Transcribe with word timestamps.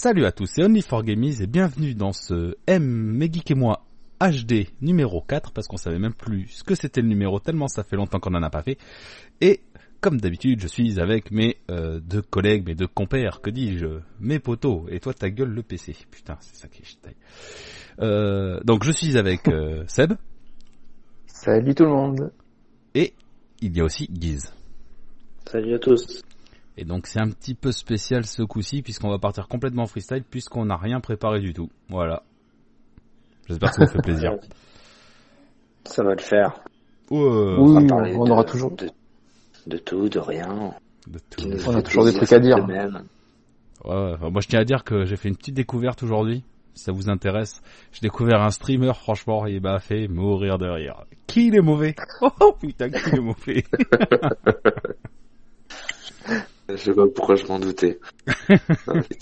Salut 0.00 0.26
à 0.26 0.30
tous, 0.30 0.46
c'est 0.46 0.62
Only4Gamies 0.62 1.42
et 1.42 1.48
bienvenue 1.48 1.92
dans 1.92 2.12
ce 2.12 2.54
M, 2.68 2.84
mes 2.84 3.26
geeks 3.26 3.50
et 3.50 3.56
moi 3.56 3.82
HD 4.20 4.68
numéro 4.80 5.20
4 5.20 5.50
parce 5.50 5.66
qu'on 5.66 5.76
savait 5.76 5.98
même 5.98 6.14
plus 6.14 6.46
ce 6.46 6.62
que 6.62 6.76
c'était 6.76 7.00
le 7.00 7.08
numéro 7.08 7.40
tellement 7.40 7.66
ça 7.66 7.82
fait 7.82 7.96
longtemps 7.96 8.20
qu'on 8.20 8.36
en 8.36 8.42
a 8.44 8.48
pas 8.48 8.62
fait. 8.62 8.78
Et 9.40 9.60
comme 10.00 10.20
d'habitude, 10.20 10.60
je 10.60 10.68
suis 10.68 11.00
avec 11.00 11.32
mes 11.32 11.56
euh, 11.68 11.98
deux 11.98 12.22
collègues, 12.22 12.64
mes 12.64 12.76
deux 12.76 12.86
compères, 12.86 13.40
que 13.40 13.50
dis-je, 13.50 13.98
mes 14.20 14.38
potos. 14.38 14.84
Et 14.88 15.00
toi, 15.00 15.12
ta 15.14 15.30
gueule 15.30 15.50
le 15.50 15.64
PC. 15.64 15.96
Putain, 16.12 16.36
c'est 16.42 16.54
ça 16.54 16.68
qui 16.68 16.82
est 16.82 17.14
euh, 18.00 18.60
Donc 18.62 18.84
je 18.84 18.92
suis 18.92 19.18
avec 19.18 19.48
euh, 19.48 19.82
Seb. 19.88 20.12
Salut 21.26 21.74
tout 21.74 21.82
le 21.86 21.90
monde. 21.90 22.32
Et 22.94 23.14
il 23.60 23.76
y 23.76 23.80
a 23.80 23.84
aussi 23.84 24.06
Guise. 24.06 24.52
Salut 25.50 25.74
à 25.74 25.80
tous. 25.80 26.22
Et 26.80 26.84
donc 26.84 27.08
c'est 27.08 27.18
un 27.18 27.28
petit 27.28 27.54
peu 27.54 27.72
spécial 27.72 28.24
ce 28.24 28.42
coup-ci 28.42 28.82
puisqu'on 28.82 29.10
va 29.10 29.18
partir 29.18 29.48
complètement 29.48 29.86
freestyle 29.86 30.22
puisqu'on 30.22 30.66
n'a 30.66 30.76
rien 30.76 31.00
préparé 31.00 31.40
du 31.40 31.52
tout. 31.52 31.70
Voilà. 31.88 32.22
J'espère 33.48 33.70
que 33.70 33.76
ça 33.76 33.84
vous 33.84 33.90
fait 33.90 34.02
plaisir. 34.02 34.30
Ça 35.84 36.04
va 36.04 36.14
le 36.14 36.20
faire. 36.20 36.60
oui, 37.10 37.18
on, 37.18 38.30
aura 38.30 38.44
toujours 38.44 38.72
de, 38.72 39.78
tout, 39.78 40.08
de 40.10 40.18
rien. 40.18 40.74
De 41.06 41.18
tout. 41.30 41.42
On 41.66 41.74
a 41.74 41.80
toujours 41.80 42.04
des 42.04 42.12
trucs 42.12 42.30
à 42.32 42.38
dire. 42.38 42.58
Ouais, 43.84 44.30
moi 44.30 44.42
je 44.42 44.48
tiens 44.48 44.60
à 44.60 44.64
dire 44.64 44.84
que 44.84 45.06
j'ai 45.06 45.16
fait 45.16 45.30
une 45.30 45.36
petite 45.36 45.54
découverte 45.54 46.02
aujourd'hui. 46.02 46.44
Si 46.74 46.84
ça 46.84 46.92
vous 46.92 47.08
intéresse, 47.08 47.62
j'ai 47.90 48.02
découvert 48.02 48.42
un 48.42 48.50
streamer, 48.50 48.92
franchement, 48.92 49.46
il 49.46 49.62
m'a 49.62 49.80
fait 49.80 50.08
mourir 50.08 50.58
de 50.58 50.68
rire. 50.68 51.06
Qui 51.26 51.46
il 51.46 51.56
est 51.56 51.62
mauvais? 51.62 51.96
Oh 52.40 52.52
putain, 52.60 52.90
qui 52.90 53.08
il 53.12 53.16
est 53.16 53.20
mauvais? 53.20 53.64
Je 56.68 56.76
sais 56.76 56.92
pas 56.92 57.06
pourquoi 57.14 57.36
je 57.36 57.46
m'en 57.46 57.58
doutais. 57.58 57.98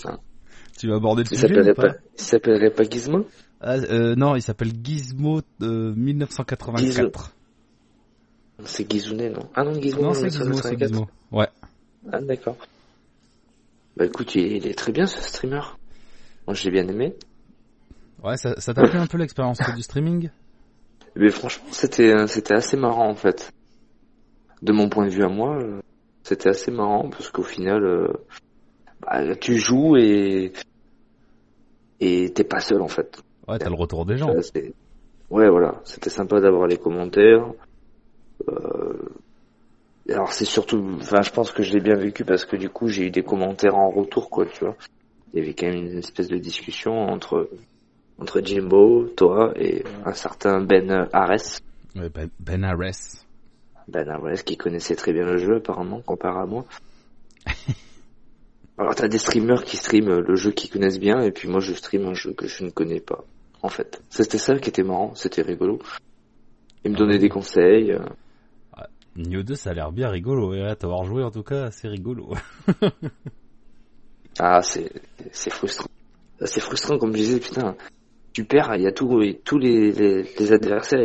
Ah, 0.05 0.17
tu 0.77 0.87
vas 0.89 0.95
aborder 0.95 1.23
le 1.23 1.29
il 1.31 1.39
sujet 1.39 1.73
pas, 1.73 1.95
Il 2.17 2.21
s'appellerait 2.21 2.69
pas 2.69 2.83
Gizmo? 2.83 3.25
Ah, 3.59 3.77
euh, 3.77 4.15
Non, 4.15 4.35
il 4.35 4.41
s'appelle 4.41 4.71
Gizmo 4.83 5.41
euh, 5.61 5.93
1984. 5.95 7.33
C'est 8.63 8.91
Gizounet, 8.91 9.29
non? 9.29 9.49
Ah 9.55 9.63
non, 9.63 9.73
Gizmo 9.73 10.01
Non, 10.01 10.13
c'est 10.13 10.29
Gizmo, 10.29 10.61
c'est 10.61 10.77
Gizmo. 10.77 11.07
Ouais. 11.31 11.47
Ah 12.11 12.21
d'accord. 12.21 12.57
Bah 13.95 14.05
écoute, 14.05 14.35
il 14.35 14.67
est 14.67 14.77
très 14.77 14.91
bien 14.91 15.07
ce 15.07 15.21
streamer. 15.21 15.61
Moi 16.45 16.53
j'ai 16.53 16.69
bien 16.69 16.87
aimé. 16.87 17.15
Ouais, 18.23 18.37
ça 18.37 18.53
t'a 18.55 18.87
fait 18.87 18.97
un 18.97 19.07
peu 19.07 19.17
l'expérience 19.17 19.59
du 19.75 19.81
streaming? 19.81 20.29
Mais 21.15 21.31
franchement, 21.31 21.67
c'était 21.71 22.13
c'était 22.27 22.53
assez 22.53 22.77
marrant 22.77 23.09
en 23.09 23.15
fait. 23.15 23.51
De 24.61 24.71
mon 24.71 24.89
point 24.89 25.05
de 25.05 25.11
vue 25.11 25.23
à 25.23 25.29
moi, 25.29 25.57
euh, 25.57 25.81
c'était 26.27 26.49
assez 26.49 26.71
marrant 26.71 27.09
parce 27.09 27.29
qu'au 27.29 27.43
final, 27.43 27.85
euh, 27.85 28.07
bah, 28.99 29.35
tu 29.37 29.57
joues 29.57 29.95
et 29.95 30.51
et 32.01 32.33
t'es 32.33 32.43
pas 32.43 32.59
seul 32.59 32.81
en 32.81 32.89
fait. 32.89 33.21
Ouais, 33.47 33.57
t'as 33.57 33.69
le 33.69 33.75
retour 33.75 34.05
des 34.05 34.17
gens. 34.17 34.33
Ouais, 35.29 35.49
voilà, 35.49 35.79
c'était 35.85 36.09
sympa 36.09 36.41
d'avoir 36.41 36.67
les 36.67 36.77
commentaires. 36.77 37.49
Euh... 38.49 39.09
Alors 40.09 40.31
c'est 40.31 40.45
surtout, 40.45 40.97
enfin, 40.99 41.21
je 41.21 41.31
pense 41.31 41.51
que 41.51 41.63
je 41.63 41.73
l'ai 41.73 41.81
bien 41.81 41.95
vécu 41.95 42.25
parce 42.25 42.45
que 42.45 42.55
du 42.57 42.69
coup, 42.69 42.87
j'ai 42.87 43.07
eu 43.07 43.09
des 43.09 43.23
commentaires 43.23 43.75
en 43.75 43.89
retour, 43.89 44.29
quoi, 44.29 44.45
tu 44.45 44.65
vois. 44.65 44.75
Il 45.33 45.39
y 45.39 45.41
avait 45.43 45.53
quand 45.53 45.67
même 45.67 45.85
une 45.85 45.97
espèce 45.97 46.27
de 46.27 46.37
discussion 46.37 46.93
entre 46.93 47.49
entre 48.19 48.41
Jimbo, 48.41 49.07
toi 49.15 49.53
et 49.55 49.83
un 50.05 50.13
certain 50.13 50.61
Ben 50.61 51.07
Ares. 51.13 51.59
Ouais, 51.95 52.09
Ben, 52.09 52.29
ben 52.39 52.63
Ares. 52.63 53.26
Ben 53.87 54.09
Ares 54.09 54.43
qui 54.43 54.57
connaissait 54.57 54.95
très 54.95 55.13
bien 55.13 55.23
le 55.23 55.37
jeu 55.37 55.57
apparemment, 55.57 56.01
comparé 56.01 56.39
à 56.41 56.45
moi. 56.45 56.65
Alors 58.77 58.93
t'as 58.93 59.07
des 59.07 59.17
streamers 59.17 59.63
qui 59.63 59.77
streament 59.77 60.19
le 60.19 60.35
jeu 60.35 60.51
qu'ils 60.51 60.69
connaissent 60.69 60.99
bien 60.99 61.21
et 61.21 61.31
puis 61.31 61.47
moi 61.47 61.59
je 61.59 61.73
stream 61.73 62.05
un 62.05 62.13
jeu 62.13 62.33
que 62.33 62.47
je 62.47 62.63
ne 62.63 62.69
connais 62.69 62.99
pas. 62.99 63.23
En 63.63 63.69
fait, 63.69 64.01
c'était 64.09 64.37
ça 64.37 64.57
qui 64.59 64.69
était 64.69 64.83
marrant, 64.83 65.15
c'était 65.15 65.41
rigolo. 65.41 65.79
Il 66.85 66.91
me 66.91 66.95
ah 66.95 66.99
donnait 66.99 67.17
des 67.17 67.29
conseils. 67.29 67.91
Euh. 67.91 68.05
Ah, 68.73 68.87
Nioh 69.15 69.41
2 69.41 69.55
ça 69.55 69.71
a 69.71 69.73
l'air 69.73 69.91
bien 69.91 70.09
rigolo, 70.09 70.53
et 70.53 70.75
t'avoir 70.75 71.05
joué 71.05 71.23
en 71.23 71.31
tout 71.31 71.43
cas 71.43 71.71
c'est 71.71 71.87
rigolo. 71.87 72.33
ah 74.39 74.61
c'est 74.61 74.91
c'est 75.31 75.51
frustrant. 75.51 75.89
C'est 76.45 76.61
frustrant 76.61 76.99
comme 76.99 77.13
je 77.13 77.17
disais 77.17 77.39
putain. 77.39 77.75
Tu 78.33 78.45
perds, 78.45 78.75
il 78.75 78.83
y 78.83 78.87
a 78.87 78.91
tout, 78.91 79.19
tous 79.43 79.57
les, 79.57 79.91
les, 79.91 80.51
adversaires, 80.51 80.99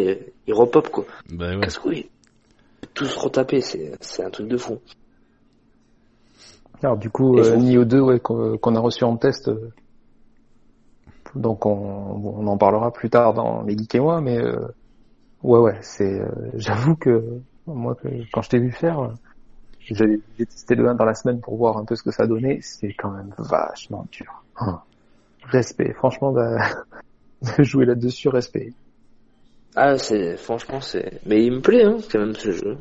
ils, 0.47 0.53
repopent 0.53 0.91
quoi. 0.91 1.07
Bah 1.31 1.55
ouais. 1.55 1.63
Casse-couille 1.63 2.11
tous 2.95 3.17
retaper, 3.17 3.61
c'est 3.61 4.25
un 4.25 4.31
truc 4.31 4.49
de 4.49 4.57
fou. 4.57 4.79
Alors 6.83 6.97
du 6.97 7.11
coup, 7.11 7.39
euh, 7.39 7.57
Nio 7.57 7.85
2 7.85 8.01
ouais, 8.01 8.21
qu'on 8.21 8.75
a 8.75 8.81
reçu 8.81 9.05
en 9.05 9.17
test, 9.17 9.49
euh, 9.49 9.73
donc 11.37 11.65
on, 11.65 11.71
on, 11.71 12.47
en 12.47 12.59
parlera 12.59 12.93
plus 12.93 13.09
tard 13.09 13.35
dans 13.35 13.63
les 13.63 13.77
geeks 13.77 13.95
et 13.95 14.01
moi, 14.01 14.21
mais 14.21 14.39
euh, 14.39 14.67
ouais 15.43 15.61
ouais, 15.61 15.79
c'est, 15.81 16.21
euh, 16.21 16.29
j'avoue 16.55 16.97
que 16.97 17.41
moi 17.67 17.97
quand 18.33 18.43
je 18.43 18.51
t'ai 18.51 18.59
vu 18.59 18.73
faire, 18.73 19.13
j'avais 19.81 20.19
testé 20.37 20.75
le 20.75 20.89
1 20.89 20.97
dans 20.97 21.05
la 21.05 21.15
semaine 21.15 21.41
pour 21.41 21.57
voir 21.57 21.77
un 21.77 21.85
peu 21.85 21.95
ce 21.95 22.03
que 22.03 22.11
ça 22.11 22.27
donnait, 22.27 22.59
c'est 22.63 22.95
quand 22.95 23.11
même 23.11 23.33
vachement 23.39 24.07
dur. 24.11 24.43
Hein. 24.57 24.81
Respect, 25.45 25.93
franchement, 25.93 26.33
bah, 26.33 26.57
jouer 27.59 27.87
là-dessus, 27.87 28.29
respect. 28.29 28.73
Ah, 29.75 29.97
c'est 29.97 30.37
franchement 30.37 30.81
c'est, 30.81 31.21
mais 31.25 31.45
il 31.45 31.53
me 31.53 31.61
plaît 31.61 31.85
hein, 31.85 31.97
quand 32.11 32.19
même 32.19 32.35
ce 32.35 32.51
jeu. 32.51 32.77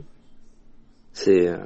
C'est, 1.13 1.47
euh, 1.47 1.57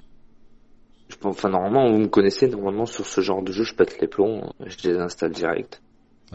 je 1.09 1.15
pense, 1.15 1.35
enfin 1.35 1.49
normalement 1.49 1.91
vous 1.91 1.97
me 1.97 2.07
connaissez 2.07 2.47
normalement 2.47 2.85
sur 2.85 3.05
ce 3.05 3.21
genre 3.21 3.41
de 3.41 3.51
jeu, 3.51 3.63
je 3.63 3.73
pète 3.73 3.99
les 3.99 4.07
plombs, 4.07 4.53
je 4.65 4.89
les 4.89 4.97
installe 4.97 5.31
direct. 5.31 5.81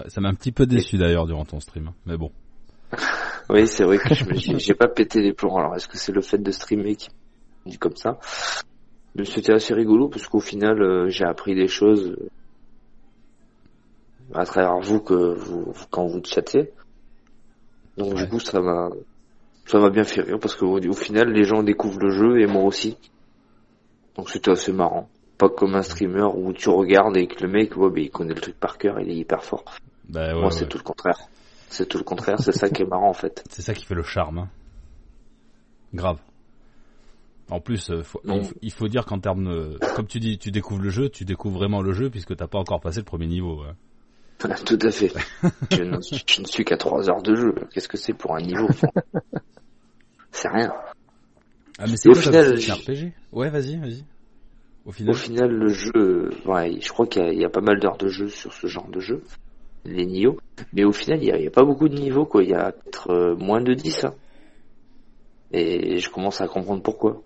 ça 0.09 0.21
m'a 0.21 0.29
un 0.29 0.35
petit 0.35 0.53
peu 0.53 0.67
déçu 0.67 0.99
d'ailleurs 0.99 1.27
durant 1.27 1.45
ton 1.45 1.61
stream, 1.61 1.89
hein, 1.89 1.95
mais 2.07 2.17
bon. 2.17 2.33
oui, 3.49 3.69
c'est 3.69 3.85
vrai 3.85 3.99
que 3.99 4.15
je 4.15 4.25
me 4.25 4.35
j'ai 4.59 4.75
pas 4.75 4.89
pété 4.89 5.21
les 5.21 5.33
plombs. 5.33 5.57
Alors 5.57 5.77
est-ce 5.77 5.87
que 5.87 5.97
c'est 5.97 6.13
le 6.13 6.21
fait 6.21 6.39
de 6.39 6.51
streamer 6.51 6.97
qui 6.97 7.11
dit 7.67 7.79
comme 7.79 7.97
ça? 7.97 8.19
Mais 9.15 9.25
c'était 9.25 9.53
assez 9.53 9.75
rigolo 9.75 10.09
parce 10.09 10.27
qu'au 10.27 10.41
final 10.41 10.83
euh, 10.83 11.09
j'ai 11.09 11.25
appris 11.25 11.55
des 11.55 11.69
choses 11.69 12.17
à 14.35 14.45
travers 14.45 14.79
vous 14.81 15.01
que 15.01 15.35
vous 15.35 15.73
quand 15.91 16.07
vous 16.07 16.23
chattez. 16.25 16.73
Donc 17.97 18.15
du 18.15 18.29
coup, 18.29 18.41
ça 18.41 18.61
m'a 18.61 18.91
ça 19.67 19.79
m'a 19.79 19.91
bien 19.91 20.05
fait 20.05 20.23
rire 20.23 20.39
parce 20.41 20.57
que 20.57 20.65
au, 20.65 20.93
final, 20.93 21.33
les 21.33 21.45
gens 21.45 21.63
découvrent 21.63 22.01
le 22.01 22.11
jeu 22.11 22.41
et 22.41 22.47
moi 22.47 22.65
aussi. 22.65 22.97
Donc 24.17 24.31
c'était 24.31 24.51
assez 24.51 24.73
marrant. 24.73 25.09
Pas 25.39 25.49
comme 25.49 25.75
un 25.75 25.83
streamer 25.83 26.27
où 26.35 26.53
tu 26.53 26.69
regardes 26.69 27.17
et 27.17 27.27
que 27.27 27.43
le 27.45 27.49
mec, 27.49 27.77
ouais, 27.77 27.89
bah, 27.89 28.01
il 28.01 28.11
connaît 28.11 28.35
le 28.35 28.41
truc 28.41 28.59
par 28.59 28.79
cœur, 28.79 29.01
il 29.01 29.11
est 29.11 29.17
hyper 29.17 29.45
fort. 29.45 29.65
Bah, 30.09 30.35
moi, 30.35 30.51
c'est 30.51 30.69
tout 30.69 30.79
le 30.79 30.83
contraire. 30.83 31.19
C'est 31.69 31.87
tout 31.87 31.99
le 31.99 32.05
contraire, 32.05 32.41
c'est 32.41 32.53
ça 32.53 32.69
qui 32.69 32.83
est 32.83 32.87
marrant 32.87 33.11
en 33.11 33.15
fait. 33.15 33.45
C'est 33.49 33.63
ça 33.63 33.75
qui 33.75 33.85
fait 33.85 33.95
le 33.95 34.03
charme. 34.03 34.39
Hein. 34.39 34.49
Grave. 35.95 36.19
En 37.49 37.61
plus, 37.61 37.91
euh, 37.91 38.03
il, 38.63 38.73
faut, 38.73 38.89
dire 38.89 39.07
qu'en 39.07 39.19
termes, 39.19 39.77
comme 39.95 40.07
tu 40.07 40.21
dis, 40.21 40.39
tu 40.39 40.51
découvres 40.51 40.83
le 40.83 40.91
jeu, 40.91 41.09
tu 41.09 41.25
découvres 41.25 41.59
vraiment 41.59 41.83
le 41.83 41.93
jeu 41.93 42.11
puisque 42.11 42.37
t'as 42.37 42.47
pas 42.47 42.59
encore 42.59 42.81
passé 42.81 42.99
le 42.99 43.05
premier 43.05 43.27
niveau. 43.27 43.63
Tout 44.65 44.79
à 44.81 44.91
fait. 44.91 45.13
je, 45.71 45.83
ne, 45.83 46.47
suis 46.47 46.65
qu'à 46.65 46.77
3 46.77 47.11
heures 47.11 47.23
de 47.23 47.35
jeu. 47.35 47.55
Qu'est-ce 47.73 47.89
que 47.89 47.99
c'est 47.99 48.15
pour 48.15 48.35
un 48.35 48.41
niveau 48.41 48.69
C'est 50.33 50.49
rien. 50.49 50.73
Ah 51.79 51.85
mais 51.87 51.97
c'est 51.97 52.09
au 52.09 52.15
final 52.15 52.55
RPG? 52.55 53.13
Ouais, 53.33 53.51
vas-y, 53.51 53.77
vas-y. 53.77 54.05
Au 54.87 54.93
final... 54.93 55.15
au 55.15 55.19
final, 55.19 55.51
le 55.51 55.69
jeu, 55.69 56.31
ouais, 56.47 56.79
je 56.81 56.89
crois 56.89 57.07
qu'il 57.07 57.39
y, 57.39 57.45
a 57.45 57.51
pas 57.51 57.61
mal 57.61 57.79
d'heures 57.81 57.99
de 57.99 58.09
jeu 58.09 58.29
sur 58.29 58.53
ce 58.53 58.67
genre 58.67 58.89
de 58.89 59.01
jeu, 59.01 59.23
les 59.85 60.07
niveaux. 60.07 60.39
Mais 60.73 60.85
au 60.85 60.93
final, 60.93 61.23
il 61.23 61.33
n'y 61.33 61.47
a, 61.47 61.51
pas 61.51 61.65
beaucoup 61.65 61.89
de 61.89 61.99
niveaux, 61.99 62.25
quoi. 62.25 62.43
Il 62.43 62.51
y 62.51 62.55
a 62.55 62.73
peut-être 62.73 63.11
euh, 63.11 63.37
moins 63.37 63.61
de 63.61 63.75
10. 63.75 64.05
Hein. 64.05 64.15
Et 65.53 65.99
je 65.99 66.11
commence 66.11 66.41
à 66.41 66.49
comprendre 66.49 66.83
pourquoi. 66.83 67.23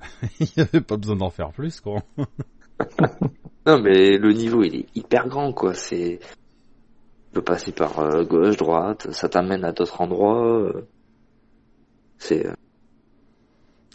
il 0.40 0.48
n'y 0.56 0.62
avait 0.62 0.82
pas 0.82 0.96
besoin 0.96 1.16
d'en 1.16 1.30
faire 1.30 1.52
plus, 1.52 1.80
quoi. 1.80 2.02
Non, 3.66 3.80
mais 3.80 4.18
le 4.18 4.32
niveau, 4.32 4.62
il 4.62 4.76
est 4.76 4.86
hyper 4.94 5.26
grand, 5.28 5.52
quoi. 5.52 5.72
C'est, 5.74 6.18
tu 6.20 7.30
peux 7.32 7.42
passer 7.42 7.72
par 7.72 7.98
euh, 7.98 8.24
gauche, 8.24 8.56
droite, 8.56 9.10
ça 9.12 9.28
t'amène 9.28 9.64
à 9.64 9.72
d'autres 9.72 10.00
endroits. 10.00 10.46
Euh. 10.46 10.86
C'est, 12.18 12.46
euh. 12.46 12.52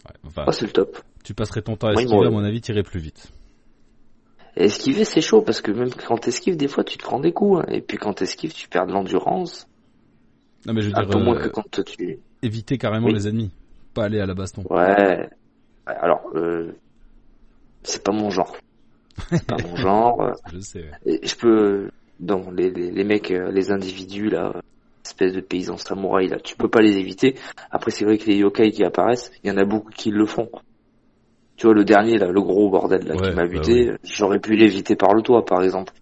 ouais, 0.06 0.44
oh, 0.46 0.52
c'est 0.52 0.66
le 0.66 0.72
top. 0.72 0.98
Tu 1.22 1.34
passerais 1.34 1.62
ton 1.62 1.76
temps 1.76 1.88
à 1.88 1.92
esquiver, 1.92 2.26
à 2.26 2.30
mon 2.30 2.42
avis, 2.42 2.60
tirer 2.60 2.82
plus 2.82 2.98
vite. 2.98 3.30
esquiver, 4.56 5.04
c'est 5.04 5.20
chaud, 5.20 5.42
parce 5.42 5.60
que 5.60 5.70
même 5.70 5.90
quand 5.90 6.18
t'esquives, 6.18 6.56
des 6.56 6.68
fois, 6.68 6.82
tu 6.82 6.98
te 6.98 7.04
prends 7.04 7.20
des 7.20 7.32
coups, 7.32 7.60
hein. 7.60 7.72
et 7.72 7.80
puis 7.80 7.96
quand 7.96 8.14
t'esquives, 8.14 8.52
tu 8.52 8.68
perds 8.68 8.86
de 8.86 8.92
l'endurance. 8.92 9.68
Non, 10.66 10.74
mais 10.74 10.80
je 10.82 10.88
veux 10.88 10.92
dire, 10.92 11.18
moins 11.20 11.38
que 11.38 11.48
quand 11.48 11.80
tu... 11.84 12.18
éviter 12.42 12.76
carrément 12.76 13.08
les 13.08 13.28
ennemis, 13.28 13.50
pas 13.94 14.04
aller 14.04 14.20
à 14.20 14.26
la 14.26 14.34
baston. 14.34 14.64
Ouais. 14.68 15.30
Alors, 15.86 16.22
c'est 17.82 18.02
pas 18.04 18.12
mon 18.12 18.30
genre 18.30 18.54
c'est 19.30 19.46
pas 19.46 19.56
mon 19.58 19.76
genre. 19.76 20.32
je 20.52 20.60
sais. 20.60 20.90
je 21.04 21.34
peux, 21.34 21.90
dans 22.18 22.50
les, 22.50 22.70
les, 22.70 22.90
les, 22.90 23.04
mecs, 23.04 23.30
euh, 23.30 23.50
les 23.50 23.70
individus 23.70 24.28
là, 24.28 24.52
espèce 25.04 25.32
de 25.32 25.40
paysans 25.40 25.76
samouraïs 25.76 26.30
là, 26.30 26.38
tu 26.38 26.56
peux 26.56 26.68
pas 26.68 26.80
les 26.80 26.96
éviter. 26.96 27.36
Après, 27.70 27.90
c'est 27.90 28.04
vrai 28.04 28.18
que 28.18 28.26
les 28.26 28.36
yokai 28.36 28.70
qui 28.70 28.84
apparaissent, 28.84 29.32
il 29.42 29.50
y 29.50 29.52
en 29.52 29.56
a 29.56 29.64
beaucoup 29.64 29.90
qui 29.90 30.10
le 30.10 30.26
font. 30.26 30.50
Tu 31.56 31.66
vois, 31.66 31.74
le 31.74 31.84
dernier 31.84 32.18
là, 32.18 32.28
le 32.30 32.40
gros 32.40 32.70
bordel 32.70 33.06
là 33.06 33.14
qui 33.16 33.34
m'a 33.34 33.44
bah 33.44 33.46
buté, 33.46 33.92
j'aurais 34.02 34.38
pu 34.38 34.56
l'éviter 34.56 34.96
par 34.96 35.14
le 35.14 35.22
toit, 35.22 35.44
par 35.44 35.62
exemple. 35.62 35.92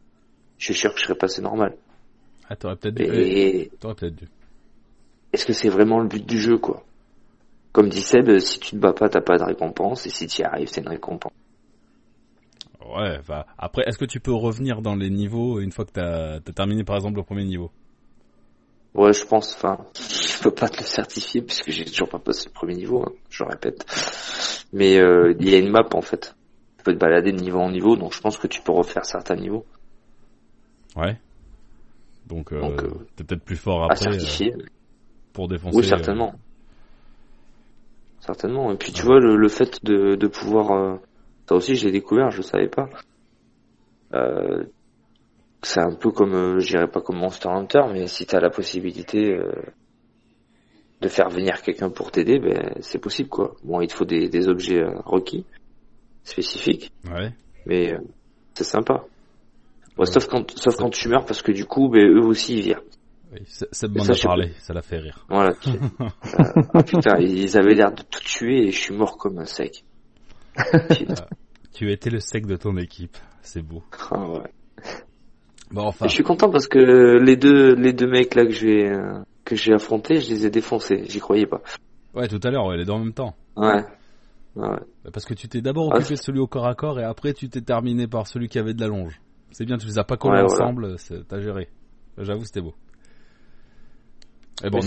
je 0.59 0.67
suis 0.67 0.75
sûr 0.75 0.93
que 0.93 1.01
je 1.01 1.05
serais 1.05 1.19
passé 1.19 1.43
normal. 1.43 1.77
Ah, 2.49 2.57
t'aurais 2.57 2.77
peut-être 2.77 2.95
dû. 2.95 3.03
Et 3.05 3.71
T'aurais 3.81 3.95
peut-être 3.95 4.17
dû. 4.17 4.29
est-ce 5.33 5.45
que 5.45 5.53
c'est 5.53 5.69
vraiment 5.69 6.01
le 6.01 6.09
but 6.09 6.25
du 6.25 6.41
jeu, 6.41 6.59
quoi? 6.59 6.85
Comme 7.73 7.89
dit 7.89 8.01
Seb, 8.01 8.39
si 8.39 8.59
tu 8.61 8.71
te 8.71 8.77
bats 8.77 8.93
pas, 8.93 9.09
t'as 9.09 9.21
pas 9.21 9.37
de 9.37 9.45
récompense, 9.45 10.07
et 10.07 10.11
si 10.11 10.27
tu 10.27 10.43
y 10.43 10.45
arrives, 10.45 10.69
c'est 10.69 10.81
une 10.81 10.89
récompense. 10.89 11.33
Ouais, 12.89 13.17
enfin, 13.19 13.45
après, 13.59 13.83
est-ce 13.87 13.99
que 13.99 14.05
tu 14.07 14.19
peux 14.21 14.33
revenir 14.33 14.81
dans 14.81 14.95
les 14.95 15.11
niveaux 15.11 15.61
une 15.61 15.73
fois 15.73 15.85
que 15.85 15.93
t'as 15.93 16.37
as 16.37 16.41
terminé 16.41 16.85
par 16.85 16.97
exemple 16.97 17.17
le 17.17 17.23
premier 17.23 17.45
niveau? 17.45 17.71
Ouais, 18.95 19.13
je 19.13 19.25
pense, 19.25 19.55
enfin, 19.55 19.79
je 19.95 20.43
peux 20.43 20.51
pas 20.51 20.69
te 20.69 20.79
le 20.79 20.85
certifier 20.85 21.43
puisque 21.43 21.71
j'ai 21.71 21.85
toujours 21.85 22.09
pas 22.09 22.19
passé 22.19 22.47
le 22.47 22.53
premier 22.53 22.75
niveau, 22.75 23.03
hein, 23.03 23.13
je 23.29 23.45
le 23.45 23.51
répète. 23.51 23.85
Mais 24.73 24.99
euh, 24.99 25.35
il 25.39 25.49
y 25.49 25.55
a 25.55 25.59
une 25.59 25.71
map 25.71 25.87
en 25.93 26.01
fait. 26.01 26.35
Tu 26.79 26.85
peux 26.85 26.95
te 26.95 26.99
balader 26.99 27.33
de 27.33 27.39
niveau 27.39 27.59
en 27.59 27.71
niveau, 27.71 27.97
donc 27.97 28.15
je 28.15 28.21
pense 28.21 28.39
que 28.39 28.47
tu 28.47 28.63
peux 28.63 28.73
refaire 28.73 29.05
certains 29.05 29.37
niveaux 29.37 29.67
Ouais. 30.97 31.19
Donc, 32.27 32.53
euh, 32.53 32.61
Donc, 32.61 32.83
euh, 32.83 32.91
t'es 33.17 33.25
peut-être 33.25 33.45
plus 33.45 33.57
fort 33.57 33.83
à 33.85 33.93
après 33.93 34.09
euh, 34.09 34.13
certifier. 34.13 34.55
pour 35.33 35.49
défoncer. 35.49 35.77
Oui, 35.77 35.85
certainement. 35.87 36.35
Certainement. 38.21 38.73
Et 38.73 38.77
puis 38.77 38.93
tu 38.93 39.03
vois, 39.03 39.21
le, 39.21 39.37
le 39.37 39.49
fait 39.49 39.85
de, 39.85 40.15
de 40.17 40.27
pouvoir... 40.27 40.99
ça 41.49 41.55
aussi, 41.55 41.75
je 41.77 41.87
l'ai 41.87 41.93
découvert, 41.93 42.31
je 42.31 42.43
savais 42.43 42.69
pas. 42.69 42.89
Euh, 44.15 44.65
c'est 45.63 45.81
un 45.81 45.95
peu 45.95 46.11
comme, 46.11 46.35
euh, 46.35 46.59
je 46.61 46.69
dirais 46.69 46.89
pas 46.89 47.01
comme 47.01 47.17
Monster 47.19 47.49
Hunter, 47.49 47.83
mais 47.93 48.07
si 48.07 48.27
tu 48.27 48.37
as 48.37 48.41
la 48.41 48.51
possibilité 48.51 49.33
euh, 49.35 49.51
de 51.01 51.09
faire 51.09 51.29
venir 51.31 51.63
quelqu'un 51.63 51.91
pour 51.91 52.11
t'aider, 52.11 52.39
ben 52.39 52.75
c'est 52.81 52.99
possible 52.99 53.29
quoi. 53.29 53.55
Bon, 53.65 53.81
il 53.81 53.89
te 53.89 53.95
faut 53.95 54.05
des, 54.05 54.29
des 54.29 54.49
objets 54.49 54.83
euh, 54.83 54.99
requis, 55.05 55.47
spécifiques, 56.23 56.93
Ouais. 57.11 57.33
mais 57.67 57.95
euh, 57.95 57.99
c'est 58.55 58.65
sympa. 58.65 59.05
Ouais, 59.97 60.07
sauf 60.07 60.27
quand, 60.27 60.49
sauf 60.59 60.77
quand 60.77 60.91
tu 60.91 61.09
meurs, 61.09 61.25
parce 61.25 61.43
que 61.43 61.51
du 61.53 61.65
coup, 61.65 61.89
ben, 61.89 62.07
eux 62.07 62.25
aussi 62.25 62.59
ils 62.59 62.63
virent. 62.63 62.83
Oui, 63.33 63.41
ça, 63.47 63.67
je 63.73 64.03
sais 64.15 64.23
parlé, 64.27 64.53
ça 64.61 64.73
l'a 64.73 64.81
fait 64.83 64.99
rire. 64.99 65.27
Voilà. 65.29 65.55
tu- 65.55 65.71
ah, 66.73 66.83
putain, 66.83 67.19
ils 67.19 67.59
avaient 67.59 67.75
l'air 67.75 67.93
de 67.93 68.03
tout 68.03 68.21
tuer 68.21 68.69
et 68.69 68.71
je 68.71 68.79
suis 68.79 68.95
mort 68.95 69.19
comme 69.19 69.39
un 69.39 69.45
sec. 69.45 69.85
Tu 71.73 71.93
étais 71.93 72.11
le 72.11 72.19
sec 72.19 72.47
de 72.47 72.57
ton 72.57 72.77
équipe, 72.77 73.17
c'est 73.41 73.63
beau. 73.63 73.85
Ah 74.11 74.29
ouais. 74.29 74.53
Bon, 75.71 75.83
enfin, 75.83 76.09
Je 76.09 76.13
suis 76.15 76.25
content 76.25 76.51
parce 76.51 76.67
que 76.67 77.19
les 77.23 77.37
deux 77.37 77.75
les 77.75 77.93
deux 77.93 78.09
mecs 78.09 78.35
là 78.35 78.45
que 78.45 78.51
j'ai 78.53 78.89
euh, 78.89 79.21
que 79.45 79.55
j'ai 79.55 79.73
affrontés, 79.75 80.21
je 80.21 80.31
les 80.31 80.47
ai 80.47 80.51
défoncés. 80.51 81.05
J'y 81.09 81.21
croyais 81.21 81.47
pas. 81.47 81.61
ouais, 82.15 82.27
tout 82.27 82.41
à 82.43 82.51
l'heure, 82.51 82.67
ouais, 82.67 82.77
les 82.79 82.85
deux 82.85 82.93
en 82.93 82.99
même 82.99 83.13
temps. 83.13 83.37
Ouais. 83.57 83.85
Ouais. 84.57 84.79
Parce 85.13 85.25
que 85.25 85.35
tu 85.35 85.47
t'es 85.49 85.61
d'abord 85.61 85.91
Ah, 85.93 85.99
occupé 85.99 86.15
de 86.15 86.21
celui 86.21 86.41
au 86.41 86.49
corps 86.49 86.67
à 86.67 86.75
corps 86.75 86.99
et 86.99 87.05
après 87.05 87.33
tu 87.33 87.49
t'es 87.49 87.61
terminé 87.61 88.09
par 88.09 88.27
celui 88.27 88.49
qui 88.49 88.59
avait 88.59 88.75
de 88.75 88.81
la 88.81 88.89
longe. 88.89 89.21
C'est 89.53 89.65
bien, 89.65 89.77
tu 89.77 89.87
les 89.87 89.99
as 89.99 90.05
pas 90.05 90.17
collés 90.17 90.43
Ouais, 90.43 90.45
ensemble, 90.45 90.97
t'as 91.29 91.41
géré. 91.41 91.69
J'avoue, 92.19 92.45
c'était 92.45 92.61
beau. 92.61 92.75
Et 94.65 94.71
bon, 94.71 94.81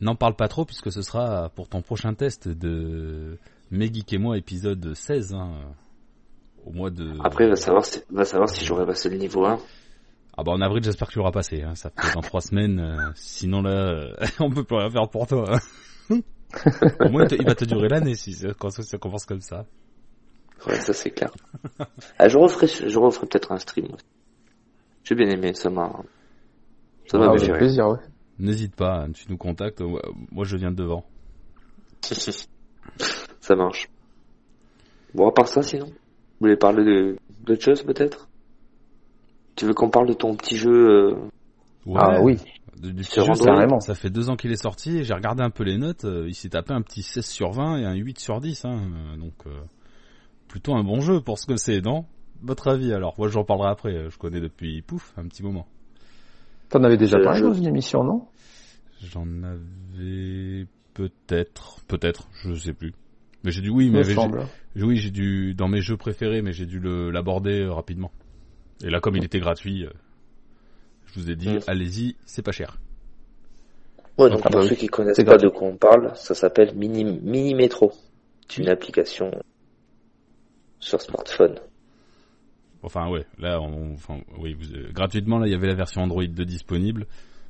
n'en 0.00 0.14
parle 0.14 0.34
pas 0.34 0.48
trop 0.48 0.64
puisque 0.64 0.90
ce 0.90 1.02
sera 1.02 1.50
pour 1.50 1.68
ton 1.68 1.82
prochain 1.82 2.14
test 2.14 2.48
de 2.48 3.38
Megeek 3.70 4.12
et 4.12 4.18
moi 4.18 4.36
épisode 4.36 4.94
16, 4.94 5.34
hein, 5.34 5.52
au 6.64 6.72
mois 6.72 6.90
de... 6.90 7.12
Après, 7.22 7.48
va 7.48 7.56
savoir 7.56 7.84
si, 7.84 8.00
va 8.10 8.24
savoir 8.24 8.48
si 8.48 8.64
j'aurais 8.64 8.86
passé 8.86 9.08
le 9.08 9.16
niveau 9.16 9.44
1. 9.44 9.58
Ah 10.36 10.42
bah 10.42 10.52
en 10.52 10.60
avril, 10.60 10.82
j'espère 10.82 11.08
que 11.08 11.12
tu 11.12 11.18
l'auras 11.18 11.32
passé. 11.32 11.62
Hein. 11.62 11.74
Ça 11.74 11.90
fait 11.90 12.14
dans 12.14 12.20
trois 12.22 12.40
semaines. 12.40 12.78
euh, 12.80 13.10
sinon 13.14 13.62
là, 13.62 13.70
euh, 13.70 14.14
on 14.40 14.50
peut 14.50 14.64
plus 14.64 14.76
rien 14.76 14.90
faire 14.90 15.08
pour 15.08 15.26
toi. 15.26 15.56
hein. 16.10 16.20
Au 17.00 17.08
moins, 17.10 17.26
il, 17.30 17.44
va 17.46 17.54
te 17.54 17.64
durer 17.64 17.88
l'année 17.88 18.14
si 18.16 18.32
ça- 18.32 18.52
quand 18.58 18.70
ça 18.70 18.98
commence 18.98 19.24
comme 19.24 19.40
ça. 19.40 19.66
Ouais, 20.66 20.80
ça 20.80 20.92
c'est 20.92 21.10
clair. 21.10 21.30
ah, 22.18 22.28
je 22.28 22.36
referai, 22.36 22.66
je 22.66 22.98
referai 22.98 23.26
peut-être 23.28 23.52
un 23.52 23.58
stream. 23.58 23.86
aussi. 23.86 24.04
J'ai 25.04 25.14
bien 25.14 25.28
aimé, 25.28 25.54
ça 25.54 25.70
m'a, 25.70 25.92
ça 27.06 27.18
m'a 27.18 27.26
Ah, 27.26 27.28
bien 27.28 27.36
avec 27.42 27.52
fait 27.52 27.58
plaisir, 27.58 27.88
ouais. 27.88 27.98
N'hésite 28.38 28.74
pas, 28.74 29.02
hein, 29.04 29.12
tu 29.12 29.26
nous 29.30 29.36
contactes. 29.38 29.80
Moi, 30.32 30.44
je 30.44 30.56
viens 30.56 30.70
de 30.72 30.76
devant. 30.76 31.04
Ça 33.50 33.56
marche. 33.56 33.88
Bon, 35.12 35.28
à 35.28 35.32
part 35.32 35.48
ça, 35.48 35.60
sinon, 35.60 35.86
vous 35.86 35.92
voulez 36.40 36.56
parler 36.56 36.84
de 36.84 37.16
d'autres 37.44 37.64
choses 37.64 37.82
peut-être? 37.82 38.28
Tu 39.56 39.66
veux 39.66 39.74
qu'on 39.74 39.90
parle 39.90 40.06
de 40.06 40.12
ton 40.12 40.36
petit 40.36 40.56
jeu 40.56 40.70
euh, 40.70 41.14
Ouais, 41.84 41.98
Ah 42.00 42.22
oui. 42.22 42.36
Du, 42.80 42.92
du 42.92 43.02
petit 43.02 43.20
jeu, 43.20 43.34
ça, 43.34 43.44
Carrément. 43.46 43.80
ça 43.80 43.96
fait 43.96 44.08
deux 44.08 44.30
ans 44.30 44.36
qu'il 44.36 44.52
est 44.52 44.62
sorti 44.62 44.98
et 44.98 45.04
j'ai 45.04 45.14
regardé 45.14 45.42
un 45.42 45.50
peu 45.50 45.64
les 45.64 45.78
notes. 45.78 46.04
euh, 46.04 46.26
il 46.28 46.34
s'est 46.34 46.50
tapé 46.50 46.72
un 46.72 46.80
petit 46.82 47.02
16 47.02 47.26
sur 47.26 47.50
20 47.50 47.78
et 47.78 47.84
un 47.86 47.94
8 47.94 48.20
sur 48.20 48.40
10. 48.40 48.64
Hein, 48.64 48.78
euh, 48.78 49.16
donc, 49.16 49.34
euh, 49.48 49.50
plutôt 50.46 50.74
un 50.76 50.84
bon 50.84 51.00
jeu 51.00 51.20
pour 51.20 51.36
ce 51.38 51.46
que 51.48 51.56
c'est, 51.56 51.80
non? 51.80 52.04
Votre 52.42 52.68
avis 52.68 52.92
alors 52.92 53.14
Moi, 53.18 53.26
j'en 53.28 53.42
parlerai 53.42 53.70
après. 53.70 54.08
Je 54.10 54.16
connais 54.16 54.40
depuis, 54.40 54.80
pouf, 54.82 55.12
un 55.18 55.26
petit 55.26 55.42
moment. 55.42 55.66
T'en 56.68 56.84
avais 56.84 56.96
déjà 56.96 57.18
parlé 57.18 57.40
dans 57.42 57.52
une 57.52 57.66
émission, 57.66 58.04
non? 58.04 58.28
J'en 59.02 59.26
avais 59.42 60.66
peut-être, 60.94 61.80
peut-être, 61.88 62.28
je 62.44 62.54
sais 62.54 62.72
plus. 62.74 62.92
Mais 63.44 63.50
j'ai 63.50 63.62
dû 63.62 63.70
oui, 63.70 63.90
mais 63.90 64.04
j'ai- 64.04 64.16
oui, 64.84 64.96
j'ai 64.96 65.10
dû 65.10 65.54
dans 65.54 65.68
mes 65.68 65.80
jeux 65.80 65.96
préférés, 65.96 66.42
mais 66.42 66.52
j'ai 66.52 66.66
dû 66.66 66.78
le 66.78 67.10
l'aborder 67.10 67.60
euh, 67.62 67.72
rapidement. 67.72 68.12
Et 68.84 68.90
là, 68.90 69.00
comme 69.00 69.16
il 69.16 69.24
était 69.24 69.40
gratuit, 69.40 69.84
euh, 69.86 69.90
je 71.06 71.20
vous 71.20 71.30
ai 71.30 71.36
dit, 71.36 71.48
Mm. 71.48 71.60
allez-y, 71.66 72.16
c'est 72.26 72.42
pas 72.42 72.52
cher. 72.52 72.78
Ouais, 74.18 74.28
donc 74.28 74.40
Ah 74.44 74.50
pour 74.50 74.62
ceux 74.64 74.74
qui 74.74 74.88
connaissent 74.88 75.16
C'est 75.16 75.24
pas 75.24 75.32
gratuit. 75.38 75.48
de 75.48 75.54
quoi 75.54 75.68
on 75.68 75.76
parle, 75.76 76.12
ça 76.16 76.34
s'appelle 76.34 76.74
Mini, 76.74 77.04
Mini 77.04 77.54
Metro. 77.54 77.92
C'est 78.48 78.62
une 78.62 78.68
application 78.68 79.30
sur 80.78 81.00
smartphone. 81.00 81.56
Enfin, 82.82 83.08
ouais, 83.10 83.26
là, 83.38 83.60
on, 83.60 83.92
enfin, 83.94 84.20
oui, 84.38 84.54
vous- 84.54 84.74
euh, 84.74 84.90
gratuitement, 84.92 85.38
là, 85.38 85.46
il 85.46 85.52
y 85.52 85.54
avait 85.54 85.66
la 85.66 85.74
version 85.74 86.02
Android 86.02 86.26
de 86.26 86.44
disponible, 86.44 87.06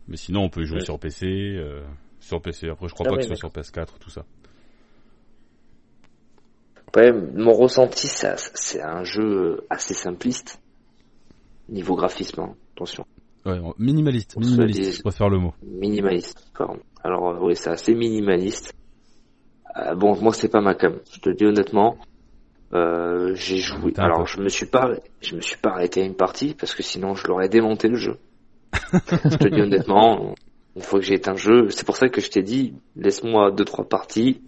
mais 0.08 0.16
sinon, 0.16 0.42
on 0.42 0.48
peut 0.48 0.62
y 0.62 0.66
jouer 0.66 0.78
Ouais. 0.78 0.84
sur 0.84 0.98
PC, 0.98 1.26
euh, 1.26 1.82
sur 2.20 2.40
PC. 2.42 2.68
Après, 2.68 2.88
je 2.88 2.94
crois 2.94 3.06
Ah 3.08 3.10
pas 3.10 3.16
que 3.16 3.22
ce 3.22 3.28
soit 3.28 3.36
sur 3.36 3.50
PS4, 3.50 3.98
tout 3.98 4.10
ça. 4.10 4.24
Après, 6.92 7.12
mon 7.12 7.52
ressenti, 7.52 8.08
ça- 8.08 8.34
c'est 8.36 8.82
un 8.82 9.04
jeu 9.04 9.64
assez 9.70 9.94
simpliste. 9.94 10.60
Niveau 11.68 11.94
graphisme, 11.94 12.40
hein, 12.40 12.54
attention. 12.74 13.04
Ouais, 13.46 13.60
minimaliste, 13.78 14.36
minimaliste, 14.36 14.80
dit- 14.80 14.92
je 14.96 15.02
préfère 15.02 15.28
le 15.28 15.38
mot. 15.38 15.54
Minimaliste, 15.62 16.50
pardon. 16.58 16.80
Alors, 17.04 17.28
euh, 17.28 17.38
oui, 17.42 17.54
c'est 17.54 17.70
assez 17.70 17.94
minimaliste. 17.94 18.74
Euh, 19.76 19.94
bon, 19.94 20.20
moi, 20.20 20.32
c'est 20.34 20.48
pas 20.48 20.60
ma 20.60 20.74
cam. 20.74 20.96
Je 21.12 21.20
te 21.20 21.30
dis 21.30 21.46
honnêtement. 21.46 21.96
Euh, 22.74 23.34
j'ai 23.36 23.58
joué. 23.58 23.92
T'as 23.92 24.02
un 24.02 24.06
Alors, 24.06 24.26
je 24.26 24.40
me 24.40 24.48
suis 24.48 24.66
pas, 24.66 24.90
je 25.20 25.36
me 25.36 25.40
suis 25.40 25.56
pas 25.58 25.70
arrêté 25.70 26.02
à 26.02 26.04
une 26.04 26.16
partie 26.16 26.54
parce 26.54 26.74
que 26.74 26.82
sinon, 26.82 27.14
je 27.14 27.26
l'aurais 27.28 27.48
démonté 27.48 27.86
le 27.86 27.96
jeu. 27.96 28.18
je 28.92 29.36
te 29.36 29.48
dis 29.48 29.60
honnêtement. 29.62 30.34
Une 30.74 30.82
fois 30.82 30.98
que 30.98 31.04
j'ai 31.04 31.14
éteint 31.14 31.32
le 31.32 31.38
jeu, 31.38 31.70
c'est 31.70 31.86
pour 31.86 31.96
ça 31.96 32.08
que 32.08 32.20
je 32.20 32.30
t'ai 32.30 32.42
dit, 32.42 32.74
laisse-moi 32.96 33.52
deux 33.52 33.64
trois 33.64 33.88
parties. 33.88 34.42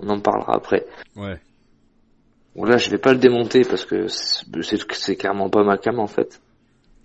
On 0.00 0.08
en 0.08 0.20
parlera 0.20 0.54
après. 0.56 0.86
Ouais. 1.16 1.40
Bon, 2.58 2.64
là, 2.64 2.76
je 2.76 2.90
vais 2.90 2.98
pas 2.98 3.12
le 3.12 3.20
démonter 3.20 3.62
parce 3.62 3.84
que 3.84 4.08
c'est 4.08 5.14
clairement 5.14 5.48
pas 5.48 5.62
ma 5.62 5.78
cam 5.78 6.00
en 6.00 6.08
fait. 6.08 6.40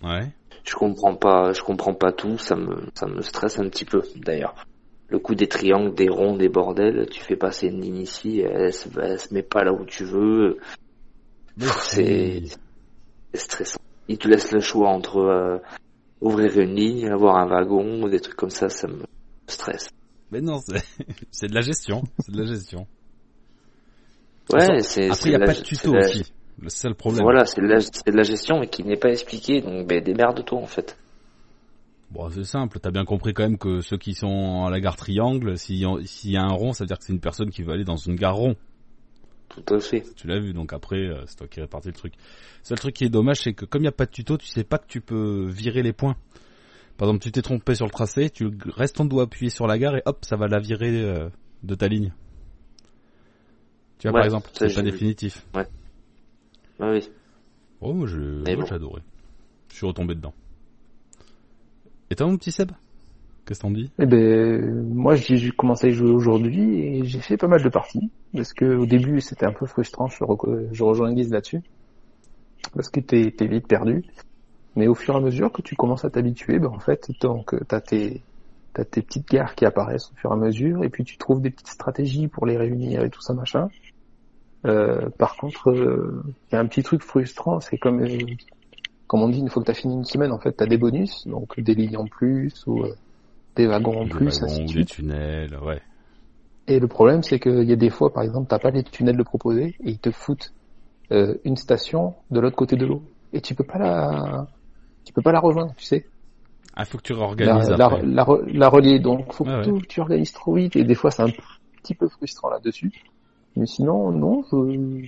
Ouais. 0.01 0.27
Je 0.63 0.74
comprends 0.74 1.15
pas, 1.15 1.53
je 1.53 1.62
comprends 1.62 1.93
pas 1.93 2.12
tout, 2.12 2.39
ça 2.39 2.55
me, 2.55 2.88
ça 2.95 3.05
me 3.05 3.22
stresse 3.22 3.60
un 3.60 3.69
petit 3.69 3.86
peu, 3.86 4.01
d'ailleurs. 4.15 4.65
Le 5.10 5.19
coup 5.19 5.36
des 5.36 5.48
triangles, 5.48 5.93
des 5.93 6.10
ronds, 6.10 6.38
des 6.38 6.50
bordels, 6.50 7.07
tu 7.12 7.22
fais 7.22 7.36
passer 7.36 7.67
une 7.67 7.81
ligne 7.81 7.98
ici, 7.98 8.39
elle 8.39 8.74
se, 8.74 8.89
elle 9.00 9.19
se 9.19 9.31
met 9.31 9.43
pas 9.43 9.63
là 9.63 9.72
où 9.72 9.86
tu 9.86 10.05
veux, 10.05 10.57
c'est, 11.60 12.41
c'est 13.31 13.39
stressant. 13.39 13.79
Il 14.07 14.17
te 14.17 14.27
laisse 14.27 14.51
le 14.53 14.60
choix 14.60 14.89
entre 14.89 15.17
euh, 15.17 15.57
ouvrir 16.19 16.57
une 16.57 16.74
ligne, 16.74 17.10
avoir 17.10 17.36
un 17.36 17.45
wagon, 17.45 18.07
des 18.07 18.22
trucs 18.22 18.38
comme 18.38 18.50
ça, 18.50 18.69
ça 18.69 18.88
me 18.88 19.03
stresse. 19.45 19.89
Mais 20.31 20.41
non, 20.41 20.57
c'est 20.65 20.83
c'est 21.29 21.48
de 21.48 21.53
la 21.53 21.62
gestion, 21.62 22.01
c'est 22.17 22.31
de 22.31 22.41
la 22.41 22.48
gestion. 22.48 22.88
Ouais, 24.52 24.82
c'est, 24.82 25.06
Après, 25.06 25.16
c'est 25.16 25.26
il 25.26 25.30
n'y 25.30 25.36
a 25.36 25.40
la- 25.40 25.46
pas 25.46 25.52
de 25.54 25.58
c'est 25.58 25.64
tuto 25.64 25.94
la- 25.94 26.00
aussi. 26.06 26.24
C'est 26.64 26.70
ça 26.70 26.90
le 26.90 26.96
problème. 26.96 27.24
Voilà, 27.24 27.46
c'est 27.46 27.62
de, 27.62 27.68
la, 27.68 27.80
c'est 27.80 28.08
de 28.12 28.16
la 28.16 28.24
gestion, 28.24 28.60
mais 28.60 28.68
qui 28.68 28.84
n'est 28.84 28.98
pas 28.98 29.10
expliquée, 29.10 29.62
donc 29.62 29.88
ben, 29.88 30.04
démerde-toi 30.04 30.60
en 30.60 30.66
fait. 30.68 30.98
Bon, 32.12 32.30
c'est 32.30 32.44
simple. 32.44 32.80
T'as 32.80 32.92
bien 32.92 33.06
compris 33.06 33.34
quand 33.34 33.44
même 33.44 33.58
que 33.58 33.82
ceux 33.82 33.98
qui 33.98 34.14
sont 34.14 34.66
à 34.66 34.70
la 34.70 34.80
gare 34.80 34.96
triangle, 34.96 35.58
s'il 35.58 35.78
y, 35.78 35.86
a- 35.86 35.98
s'il 36.06 36.32
y 36.32 36.38
a 36.38 36.44
un 36.44 36.52
rond, 36.54 36.74
ça 36.74 36.84
veut 36.84 36.88
dire 36.88 37.00
que 37.00 37.04
c'est 37.06 37.14
une 37.14 37.20
personne 37.20 37.50
qui 37.50 37.64
veut 37.64 37.74
aller 37.74 37.84
dans 37.86 37.96
une 37.96 38.16
gare 38.16 38.36
rond. 38.36 38.56
Tout 39.50 39.74
à 39.74 39.80
fait. 39.80 40.04
Tu 40.16 40.28
l'as 40.28 40.40
vu, 40.40 40.54
donc 40.54 40.74
après, 40.74 40.98
euh, 40.98 41.24
c'est 41.26 41.38
toi 41.38 41.48
qui 41.48 41.60
répartis 41.62 41.88
le 41.90 41.94
truc. 41.94 42.14
Seul 42.64 42.78
truc 42.80 42.94
qui 42.96 43.04
est 43.06 43.10
dommage, 43.10 43.42
c'est 43.42 43.54
que 43.54 43.66
comme 43.66 43.82
il 43.82 43.86
n'y 43.86 43.90
a 43.90 43.92
pas 43.92 44.06
de 44.06 44.12
tuto, 44.12 44.38
tu 44.38 44.48
sais 44.48 44.64
pas 44.64 44.78
que 44.78 44.88
tu 44.88 45.02
peux 45.02 45.46
virer 45.48 45.82
les 45.84 45.94
points. 45.94 46.16
Par 46.98 47.08
exemple, 47.08 47.24
tu 47.24 47.32
t'es 47.32 47.42
trompé 47.42 47.74
sur 47.76 47.86
le 47.86 47.92
tracé, 47.92 48.30
tu 48.30 48.50
restes 48.76 48.98
ton 48.98 49.06
doigt 49.06 49.24
appuyé 49.24 49.50
sur 49.50 49.66
la 49.68 49.78
gare 49.80 49.96
et 49.96 50.04
hop, 50.06 50.20
ça 50.24 50.36
va 50.36 50.48
la 50.48 50.60
virer 50.60 51.02
euh, 51.02 51.30
de 51.64 51.76
ta 51.76 51.88
ligne. 51.88 52.14
Tu 54.03 54.10
vois, 54.10 54.15
Ouais, 54.15 54.19
par 54.19 54.25
exemple, 54.25 54.50
c'est 54.51 54.74
pas 54.74 54.81
vu. 54.81 54.91
définitif. 54.91 55.45
Ah 55.53 56.91
oui. 56.91 57.10
Oh, 57.79 57.93
moi, 57.93 58.05
bon. 58.05 58.65
j'ai 58.65 58.75
adoré. 58.75 59.01
Je 59.72 59.75
suis 59.77 59.86
retombé 59.86 60.13
dedans. 60.13 60.33
Et 62.10 62.15
toi, 62.15 62.27
mon 62.27 62.36
petit 62.36 62.51
Seb 62.51 62.72
Qu'est-ce 63.45 63.62
que 63.62 63.65
t'en 63.65 63.72
dis? 63.72 63.89
Eh 64.00 64.05
ben, 64.05 64.83
moi, 64.93 65.15
j'ai 65.15 65.51
commencé 65.51 65.88
à 65.88 65.89
y 65.89 65.93
jouer 65.93 66.10
aujourd'hui 66.10 66.81
et 66.81 67.05
j'ai 67.05 67.22
fait 67.22 67.38
pas 67.38 67.48
mal 67.48 67.63
de 67.63 67.69
parties. 67.69 68.12
Parce 68.33 68.51
que 68.51 68.65
au 68.75 68.86
début, 68.86 69.22
c'était 69.22 69.45
un 69.45 69.53
peu 69.53 69.65
frustrant. 69.67 70.07
Je, 70.07 70.22
reco- 70.25 70.67
je 70.74 70.83
rejoins 70.83 71.13
Guise 71.13 71.31
là-dessus. 71.31 71.62
Parce 72.74 72.89
que 72.89 73.00
t'es 73.00 73.31
vite 73.48 73.67
perdu. 73.67 74.03
Mais 74.75 74.88
au 74.88 74.95
fur 74.95 75.13
et 75.13 75.17
à 75.17 75.22
mesure 75.22 75.50
que 75.50 75.62
tu 75.62 75.77
commences 75.77 76.03
à 76.03 76.10
t'habituer, 76.10 76.60
ben 76.60 76.67
en 76.67 76.79
fait, 76.79 77.10
donc 77.22 77.55
t'as 77.69 77.79
tes 77.79 78.22
t'as 78.74 78.83
tes 78.83 79.01
petites 79.01 79.29
gares 79.29 79.55
qui 79.55 79.65
apparaissent 79.65 80.12
au 80.12 80.15
fur 80.15 80.31
et 80.31 80.33
à 80.33 80.38
mesure, 80.38 80.83
et 80.83 80.89
puis 80.89 81.05
tu 81.05 81.17
trouves 81.17 81.41
des 81.41 81.51
petites 81.51 81.69
stratégies 81.69 82.27
pour 82.27 82.45
les 82.45 82.57
réunir 82.57 83.03
et 83.03 83.10
tout 83.10 83.22
ça 83.22 83.33
machin. 83.33 83.69
Euh, 84.65 85.10
par 85.17 85.36
contre, 85.36 85.70
euh, 85.72 86.24
il 86.51 86.55
y 86.55 86.58
a 86.58 86.60
un 86.62 86.65
petit 86.67 86.84
truc 86.84 87.01
frustrant, 87.01 87.60
c'est 87.60 87.77
comme 87.77 88.01
euh, 88.01 88.17
comme 89.08 89.22
on 89.22 89.29
dit, 89.29 89.39
une 89.39 89.50
fois 89.50 89.62
que 89.62 89.67
t'as 89.67 89.74
fini 89.74 89.93
une 89.93 90.05
semaine, 90.05 90.32
en 90.32 90.39
fait, 90.39 90.53
t'as 90.53 90.65
des 90.65 90.77
bonus, 90.77 91.27
donc 91.27 91.60
des 91.60 91.75
lignes 91.75 91.98
en 91.98 92.08
plus 92.08 92.65
ou 92.65 92.84
euh, 92.84 92.96
des 93.55 93.67
wagons 93.67 94.00
en 94.00 94.03
Des 94.05 94.10
plus, 94.10 94.25
wagons 94.41 94.46
ainsi 94.46 94.65
de 94.65 94.74
des 94.74 94.86
tunnels, 94.86 95.58
ouais. 95.62 95.82
Et 96.67 96.79
le 96.79 96.88
problème, 96.88 97.24
c'est 97.24 97.39
qu'il 97.39 97.63
y 97.65 97.74
a 97.74 97.75
des 97.75 97.89
fois, 97.89 98.13
par 98.13 98.24
exemple, 98.24 98.48
t'as 98.50 98.60
pas 98.60 98.72
les 98.72 98.84
tunnels 98.84 99.17
de 99.17 99.24
proposer 99.24 99.75
et 99.84 99.91
ils 99.91 100.00
te 100.00 100.12
foutent 100.12 100.53
euh, 101.12 101.36
une 101.43 101.58
station 101.58 102.15
de 102.32 102.39
l'autre 102.39 102.55
côté 102.55 102.77
de 102.77 102.86
l'eau 102.86 103.03
et 103.34 103.41
tu 103.41 103.53
peux 103.53 103.65
pas 103.65 103.77
la, 103.77 104.48
tu 105.03 105.12
peux 105.12 105.22
pas 105.22 105.34
la 105.34 105.41
rejoindre, 105.41 105.74
tu 105.75 105.84
sais, 105.84 106.05
Ah, 106.74 106.86
faut 106.86 106.98
que 106.98 107.03
tu 107.03 107.13
réorganises 107.13 107.70
la, 107.70 107.86
après. 107.86 108.01
la, 108.05 108.25
la 108.48 108.70
relier. 108.70 109.00
Donc, 109.00 109.34
faut 109.34 109.43
que 109.43 109.86
tu 109.86 110.00
organises 110.00 110.32
trop 110.32 110.53
vite 110.55 110.75
et 110.77 110.86
des 110.86 110.96
fois, 110.96 111.12
c'est 111.12 111.24
un 111.24 111.32
petit 111.84 111.93
peu 111.93 112.08
frustrant 112.08 112.50
là-dessus. 112.50 112.91
Mais 113.55 113.65
sinon, 113.65 114.12
non, 114.12 114.43
je, 114.51 115.05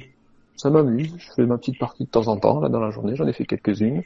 ça 0.58 0.70
m'amuse. 0.70 1.14
Je 1.18 1.32
fais 1.34 1.46
ma 1.46 1.58
petite 1.58 1.80
partie 1.80 2.06
de 2.06 2.10
temps 2.10 2.28
en 2.28 2.38
temps 2.38 2.60
là 2.60 2.70
dans 2.70 2.80
la 2.80 2.92
journée. 2.92 3.16
J'en 3.16 3.28
ai 3.28 3.34
fait 3.34 3.46
quelques-unes. 3.46 4.04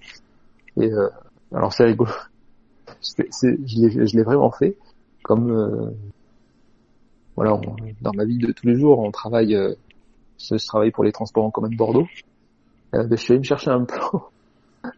Et 0.78 0.92
euh, 0.92 1.10
alors, 1.54 1.74
c'est 1.74 1.86
rigolo. 1.86 2.12
Je 3.04 3.22
l'ai 3.22 4.08
je 4.08 4.18
l'ai 4.18 4.24
vraiment 4.24 4.50
fait 4.52 4.76
comme 5.24 5.52
euh, 5.52 5.92
voilà, 7.36 7.54
on- 7.54 7.76
dans 8.02 8.14
ma 8.14 8.26
vie 8.26 8.38
de 8.38 8.52
tous 8.52 8.66
les 8.66 8.76
jours, 8.76 9.00
on 9.00 9.12
travaille, 9.12 9.56
euh, 9.56 9.76
je, 10.40 10.58
je 10.58 10.66
travaille 10.66 10.92
pour 10.92 11.04
les 11.04 11.12
transports 11.12 11.46
en 11.46 11.52
commun 11.52 11.70
de 11.70 11.76
Bordeaux. 11.76 12.08
Euh, 12.96 13.04
ben, 13.04 13.16
je 13.18 13.22
suis 13.22 13.34
allé 13.34 13.40
me 13.40 13.44
chercher 13.44 13.70
un 13.70 13.84
plan 13.86 14.24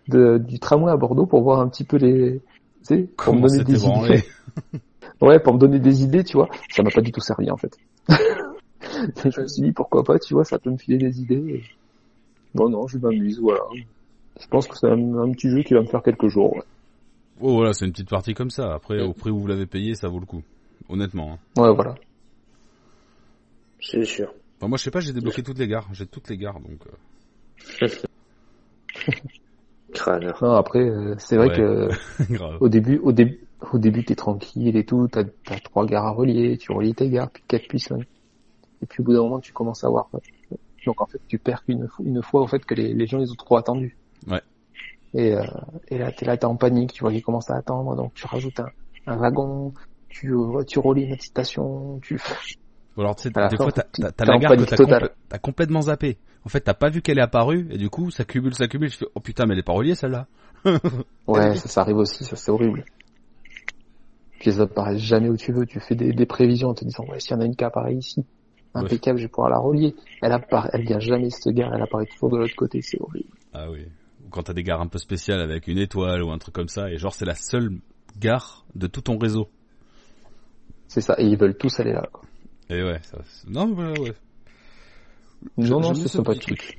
de, 0.08 0.38
du 0.38 0.58
tramway 0.60 0.92
à 0.92 0.98
Bordeaux 0.98 1.26
pour 1.26 1.42
voir 1.44 1.60
un 1.60 1.68
petit 1.68 1.84
peu 1.84 1.98
les, 1.98 2.40
tu 2.40 2.42
sais, 2.84 2.98
pour 3.04 3.26
Comment 3.26 3.42
me 3.42 3.48
donner 3.50 3.64
des 3.66 3.86
idées. 3.86 4.24
Ouais, 5.22 5.40
pour 5.40 5.54
me 5.54 5.60
donner 5.60 5.80
des 5.80 6.02
idées, 6.04 6.24
tu 6.24 6.38
vois. 6.38 6.50
Ça 6.72 6.82
m'a 6.82 6.90
pas 6.90 7.02
du 7.02 7.12
tout 7.12 7.22
servi 7.22 7.52
en 7.52 7.58
fait. 7.58 7.78
je 9.26 9.42
me 9.42 9.48
suis 9.48 9.62
dit 9.64 9.72
pourquoi 9.72 10.04
pas, 10.04 10.20
tu 10.20 10.34
vois, 10.34 10.46
ça 10.46 10.60
peut 10.60 10.70
me 10.72 10.78
filer 10.78 10.98
des 10.98 11.22
idées. 11.22 11.36
Et... 11.56 11.64
Non, 12.56 12.70
non, 12.70 12.88
je 12.88 12.98
m'amuse, 12.98 13.40
voilà. 13.40 13.62
Je 14.40 14.48
pense 14.48 14.68
que 14.68 14.78
c'est 14.78 14.88
un, 14.90 15.18
un 15.18 15.32
petit 15.32 15.50
jeu 15.50 15.62
qui 15.64 15.74
va 15.74 15.82
me 15.82 15.88
faire 15.88 16.04
quelques 16.04 16.28
jours. 16.28 16.56
Ouais, 16.56 16.64
Oh 17.44 17.56
voilà, 17.56 17.74
c'est 17.74 17.86
une 17.86 17.92
petite 17.92 18.10
partie 18.10 18.34
comme 18.36 18.52
ça. 18.52 18.74
Après, 18.74 19.02
au 19.02 19.14
prix 19.14 19.32
où 19.32 19.40
vous 19.40 19.48
l'avez 19.48 19.66
payé, 19.66 19.96
ça 19.96 20.08
vaut 20.08 20.20
le 20.20 20.26
coup. 20.26 20.44
Honnêtement. 20.90 21.34
hein. 21.58 21.62
ouais 21.62 21.74
voilà. 21.74 21.96
C'est 23.80 24.06
sûr. 24.06 24.32
Enfin, 24.60 24.68
moi, 24.68 24.78
je 24.78 24.84
sais 24.84 24.92
pas, 24.92 25.00
j'ai 25.00 25.14
débloqué 25.14 25.42
toutes 25.42 25.58
les 25.58 25.68
gares. 25.68 25.88
J'ai 25.92 26.06
toutes 26.06 26.30
les 26.30 26.38
gares, 26.38 26.60
donc. 26.60 26.82
euh, 27.82 27.88
Crâneur. 29.94 30.38
Non, 30.44 30.54
après, 30.54 30.88
euh, 30.88 31.16
c'est 31.18 31.38
vrai 31.38 31.48
Ouais. 31.50 31.56
que 31.56 31.90
Grave. 32.34 32.58
au 32.60 32.70
début, 32.70 32.98
au 33.00 33.12
début, 33.12 33.40
au 33.74 33.78
début, 33.78 34.04
t'es 34.04 34.16
tranquille 34.16 34.76
et 34.78 34.86
tout, 34.86 35.08
t'as, 35.12 35.24
t'as 35.46 35.60
trois 35.60 35.86
gares 35.86 36.06
à 36.06 36.12
relier, 36.12 36.58
tu 36.58 36.72
relis 36.72 36.94
tes 36.94 37.10
gares, 37.10 37.30
puis 37.32 37.44
quatre 37.48 37.68
puis 37.68 37.80
cinq. 37.80 38.06
Et 38.82 38.86
puis 38.86 39.02
au 39.02 39.04
bout 39.04 39.14
d'un 39.14 39.22
moment, 39.22 39.40
tu 39.40 39.54
commences 39.54 39.84
à 39.84 39.90
voir. 39.90 40.10
Donc 40.86 41.02
en 41.02 41.06
fait, 41.06 41.22
tu 41.28 41.38
perds 41.38 41.64
une 41.68 42.22
fois 42.24 42.42
au 42.42 42.48
fait 42.48 42.64
que 42.66 42.74
les, 42.74 42.94
les 42.94 43.08
gens 43.08 43.20
ils 43.20 43.32
ont 43.32 43.36
trop 43.36 43.58
attendu. 43.58 43.98
Ouais. 44.28 44.42
Et, 45.14 45.34
euh, 45.34 45.44
et 45.90 45.98
là, 45.98 46.12
t'es 46.12 46.26
là, 46.26 46.38
t'es 46.38 46.46
en 46.46 46.56
panique, 46.56 46.94
tu 46.94 47.02
vois 47.02 47.12
qu'ils 47.12 47.24
commencent 47.24 47.50
à 47.50 47.56
attendre, 47.56 47.96
donc 47.96 48.14
tu 48.14 48.26
rajoutes 48.26 48.60
un, 48.60 48.70
un 49.08 49.18
wagon, 49.18 49.74
tu, 50.08 50.34
euh, 50.34 50.64
tu 50.64 50.80
relis 50.80 51.04
une 51.04 51.20
station, 51.20 52.00
tu. 52.02 52.20
Ou 52.98 53.02
alors, 53.02 53.16
tu 53.16 53.24
sais, 53.24 53.30
des 53.30 53.58
fois, 53.58 53.72
t'as, 53.72 54.26
la 54.26 54.38
gare 54.38 54.56
que 54.56 54.64
t'as, 54.64 54.76
compl- 54.76 55.40
complètement 55.42 55.82
zappé. 55.82 56.18
En 56.46 56.50
fait, 56.50 56.62
t'as 56.62 56.74
pas 56.74 56.90
vu 56.90 57.02
qu'elle 57.02 57.20
est 57.20 57.24
apparue, 57.24 57.68
et 57.72 57.78
du 57.78 57.90
coup, 57.90 58.10
ça 58.12 58.26
cumule, 58.26 58.54
ça 58.54 58.68
cumule. 58.68 58.90
Je 58.90 58.98
fais, 58.98 59.06
oh 59.16 59.20
putain, 59.20 59.46
mais 59.46 59.54
elle 59.54 59.60
est 59.60 59.64
pas 59.64 59.74
reliée, 59.74 59.96
celle-là. 59.96 60.28
Ouais, 61.28 61.56
ça, 61.56 61.68
ça 61.68 61.82
arrive 61.82 61.98
aussi, 61.98 62.24
ça 62.24 62.36
c'est 62.36 62.52
horrible. 62.52 62.84
Puis 64.40 64.52
ça 64.52 64.64
apparaît 64.64 64.98
jamais 64.98 65.30
où 65.30 65.38
tu 65.38 65.52
veux, 65.52 65.66
tu 65.66 65.80
fais 65.80 65.96
des, 65.96 66.14
des 66.14 66.26
prévisions 66.26 66.70
en 66.70 66.74
te 66.74 66.84
disant, 66.84 67.06
ouais, 67.06 67.20
s'il 67.20 67.32
y 67.32 67.36
en 67.36 67.42
a 67.42 67.46
une 67.46 67.56
qui 67.56 67.64
apparaît 67.64 67.96
ici, 67.96 68.26
impeccable, 68.74 69.18
je 69.20 69.24
vais 69.26 69.30
pouvoir 69.30 69.50
la 69.50 69.58
relier. 69.60 69.96
Elle 70.22 70.32
apparaît, 70.32 70.70
elle 70.74 70.86
vient 70.86 71.00
jamais 71.00 71.30
cette 71.30 71.54
gare, 71.54 71.74
elle 71.74 71.82
apparaît 71.82 72.06
toujours 72.06 72.30
de 72.30 72.38
l'autre 72.38 72.56
côté, 72.56 72.82
c'est 72.82 73.00
horrible. 73.02 73.30
Ah 73.54 73.70
oui. 73.70 73.86
Ou 74.26 74.30
quand 74.30 74.44
t'as 74.44 74.54
des 74.54 74.64
gares 74.64 74.82
un 74.82 74.88
peu 74.88 74.98
spéciales 75.00 75.42
avec 75.42 75.68
une 75.68 75.78
étoile 75.78 76.24
ou 76.24 76.32
un 76.32 76.38
truc 76.38 76.56
comme 76.56 76.70
ça, 76.70 76.90
et 76.90 76.98
genre, 76.98 77.14
c'est 77.14 77.26
la 77.26 77.36
seule 77.36 77.72
gare 78.20 78.66
de 78.76 78.88
tout 78.88 79.02
ton 79.02 79.18
réseau. 79.18 79.50
C'est 80.88 81.02
ça, 81.02 81.16
et 81.18 81.26
ils 81.26 81.38
veulent 81.38 81.58
tous 81.58 81.80
aller 81.80 81.94
là, 81.94 82.08
quoi. 82.12 82.22
Et 82.70 82.84
ouais, 82.84 83.00
ça, 83.04 83.18
non, 83.48 83.68
mais 83.68 83.74
voilà, 83.74 84.00
ouais. 84.02 84.14
Je- 85.58 85.70
Non, 85.72 85.80
non, 85.82 85.94
c'est 85.94 86.08
sympathique. 86.08 86.78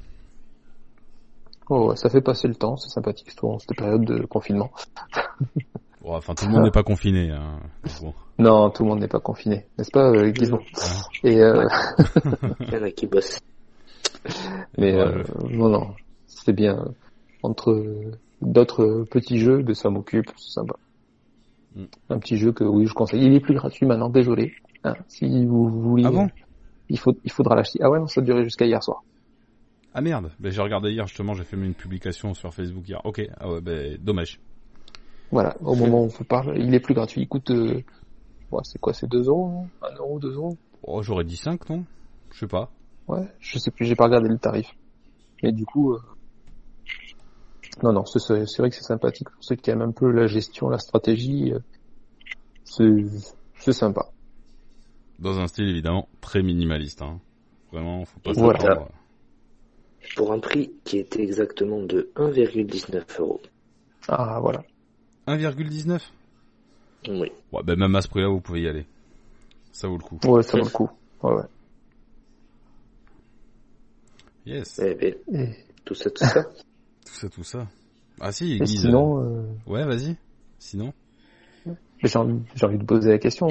Oh, 1.69 1.89
ouais, 1.91 1.97
ça 1.97 2.09
fait 2.11 2.21
passer 2.21 2.49
le 2.49 2.55
temps, 2.55 2.77
c'est 2.77 2.91
sympathique, 2.91 3.31
surtout 3.31 3.49
en 3.49 3.59
cette 3.59 3.77
période 3.77 4.05
de 4.05 4.25
confinement. 4.27 4.71
Bon, 6.03 6.17
enfin, 6.17 6.35
tout 6.35 6.47
le 6.47 6.53
monde 6.53 6.65
n'est 6.65 6.71
pas 6.71 6.83
confiné, 6.83 7.31
hein. 7.31 7.61
Bon. 8.01 8.13
Non, 8.39 8.71
tout 8.71 8.83
le 8.83 8.89
monde 8.89 9.01
n'est 9.01 9.09
pas 9.09 9.21
confiné, 9.21 9.67
n'est-ce 9.79 9.91
pas, 9.91 10.11
euh. 10.11 10.33
Et 11.23 11.41
euh, 11.41 11.69
Il 12.61 12.73
y 12.73 12.77
en 12.77 12.83
a 12.83 12.91
qui 12.91 13.07
bossent. 13.07 13.39
mais 14.79 14.95
Ouais, 14.95 15.01
euh, 15.01 15.23
non, 15.51 15.69
non, 15.69 15.95
c'est 16.27 16.55
bien. 16.55 16.83
Entre 17.43 17.85
d'autres 18.41 19.05
petits 19.11 19.39
jeux, 19.39 19.63
de 19.63 19.75
ça 19.75 19.91
m'occupe, 19.91 20.31
c'est 20.37 20.55
sympa. 20.55 20.75
Mm. 21.77 21.85
Un 22.09 22.19
petit 22.19 22.37
jeu 22.39 22.53
que 22.53 22.65
oui, 22.65 22.87
je 22.87 22.95
conseille. 22.95 23.23
Il 23.23 23.35
est 23.35 23.41
plus 23.41 23.55
gratuit 23.55 23.87
maintenant, 23.87 24.09
désolé. 24.09 24.55
Hein, 24.83 24.95
si 25.09 25.45
vous 25.47 25.69
voulez, 25.69 26.05
Ah 26.07 26.11
bon? 26.11 26.29
il 26.89 26.99
faut, 26.99 27.15
il 27.23 27.31
faudra 27.31 27.55
l'acheter. 27.55 27.81
Ah 27.83 27.91
ouais, 27.91 28.01
non, 28.01 28.07
ça 28.09 28.23
a 28.23 28.25
duré 28.25 28.43
jusqu'à 28.45 28.65
hier 28.65 28.83
soir. 28.83 29.05
Ah 29.95 30.01
merde, 30.01 30.31
ben, 30.41 30.51
j'ai 30.51 30.63
regardé 30.63 30.91
hier 30.91 31.07
justement, 31.07 31.35
j'ai 31.35 31.45
fait 31.45 31.57
une 31.57 31.75
publication 31.75 32.33
sur 32.35 32.53
Facebook 32.55 32.89
hier. 32.89 33.01
Ok, 33.05 33.23
ah 33.39 33.51
ouais, 33.51 33.61
ben 33.61 33.99
dommage. 34.01 34.41
Voilà, 35.33 35.57
au 35.63 35.75
moment 35.75 36.03
où 36.03 36.05
on 36.05 36.09
vous 36.09 36.25
parle, 36.25 36.59
il 36.59 36.75
est 36.75 36.81
plus 36.81 36.93
gratuit. 36.95 37.23
Il 37.23 37.29
coûte, 37.29 37.51
euh, 37.51 37.83
ouais, 38.51 38.61
c'est 38.65 38.79
quoi, 38.79 38.93
c'est 38.93 39.09
2 39.09 39.27
euros, 39.29 39.49
non 39.51 39.71
1 39.89 39.95
euro, 39.97 40.19
2 40.19 40.35
euros 40.35 40.59
Oh, 40.83 41.03
j'aurais 41.03 41.25
dit 41.25 41.37
5, 41.37 41.71
non? 41.71 41.85
Je 42.35 42.41
sais 42.41 42.47
pas. 42.47 42.71
Ouais, 43.09 43.27
je 43.41 43.59
sais 43.59 43.71
plus, 43.71 43.87
j'ai 43.87 43.97
pas 43.97 44.05
regardé 44.05 44.29
le 44.29 44.39
tarif. 44.39 44.71
Mais 45.43 45.53
du 45.53 45.65
coup, 45.65 45.95
euh, 45.95 46.01
non, 47.83 47.93
non, 47.93 48.05
c'est 48.05 48.19
vrai 48.59 48.69
que 48.69 48.77
c'est 48.77 48.83
sympathique 48.83 49.31
pour 49.31 49.43
ceux 49.43 49.57
qui 49.57 49.71
aiment 49.71 49.83
un 49.83 49.91
peu 49.91 50.11
la 50.11 50.27
gestion, 50.27 50.69
la 50.69 50.79
stratégie. 50.79 51.53
euh, 51.53 51.59
C'est 52.65 52.85
c'est 53.59 53.73
sympa. 53.73 54.11
Dans 55.19 55.39
un 55.39 55.47
style 55.47 55.69
évidemment 55.69 56.09
très 56.21 56.43
minimaliste. 56.43 57.01
Hein. 57.01 57.21
Vraiment, 57.73 58.05
faut 58.05 58.21
pas 58.21 58.35
Voilà. 58.35 58.59
s'attendre. 58.59 58.89
Pour 60.17 60.33
un 60.33 60.41
prix 60.41 60.73
qui 60.85 60.99
était 60.99 61.23
exactement 61.23 61.81
de 61.81 62.11
1,19 62.17 63.21
euros. 63.21 63.41
Ah 64.09 64.41
voilà. 64.41 64.63
1,19 65.27 66.01
Oui. 67.09 67.33
Ouais, 67.53 67.63
ben 67.65 67.79
même 67.79 67.95
à 67.95 68.01
ce 68.03 68.09
prix-là, 68.09 68.29
vous 68.29 68.41
pouvez 68.41 68.63
y 68.63 68.69
aller. 68.69 68.87
Ça 69.73 69.89
vaut 69.89 69.97
le 69.99 70.03
coup. 70.03 70.19
Ouais, 70.25 70.43
ça 70.43 70.59
vaut 70.59 70.65
le 70.65 70.71
coup. 70.71 70.91
Ouais, 71.23 71.35
ouais. 71.35 71.45
Yes. 74.47 74.81
Eh 74.85 74.95
ben, 74.95 75.15
Et, 75.33 75.49
tout 75.85 75.95
ça, 75.95 76.11
tout 76.11 76.25
ça. 76.25 76.45
Tout 77.05 77.15
ça, 77.15 77.29
tout 77.29 77.45
ça. 77.45 77.67
Ah 78.21 78.31
si, 78.33 78.53
et 78.55 78.59
Guise. 78.61 78.83
sinon, 78.83 79.23
euh, 79.23 79.43
Ouais, 79.67 79.85
vas-y. 79.85 80.17
Sinon 80.59 80.93
j'ai 82.09 82.19
envie, 82.19 82.41
j'ai 82.55 82.67
envie 82.67 82.79
de 82.79 82.85
poser 82.85 83.11
la 83.11 83.19
question. 83.19 83.49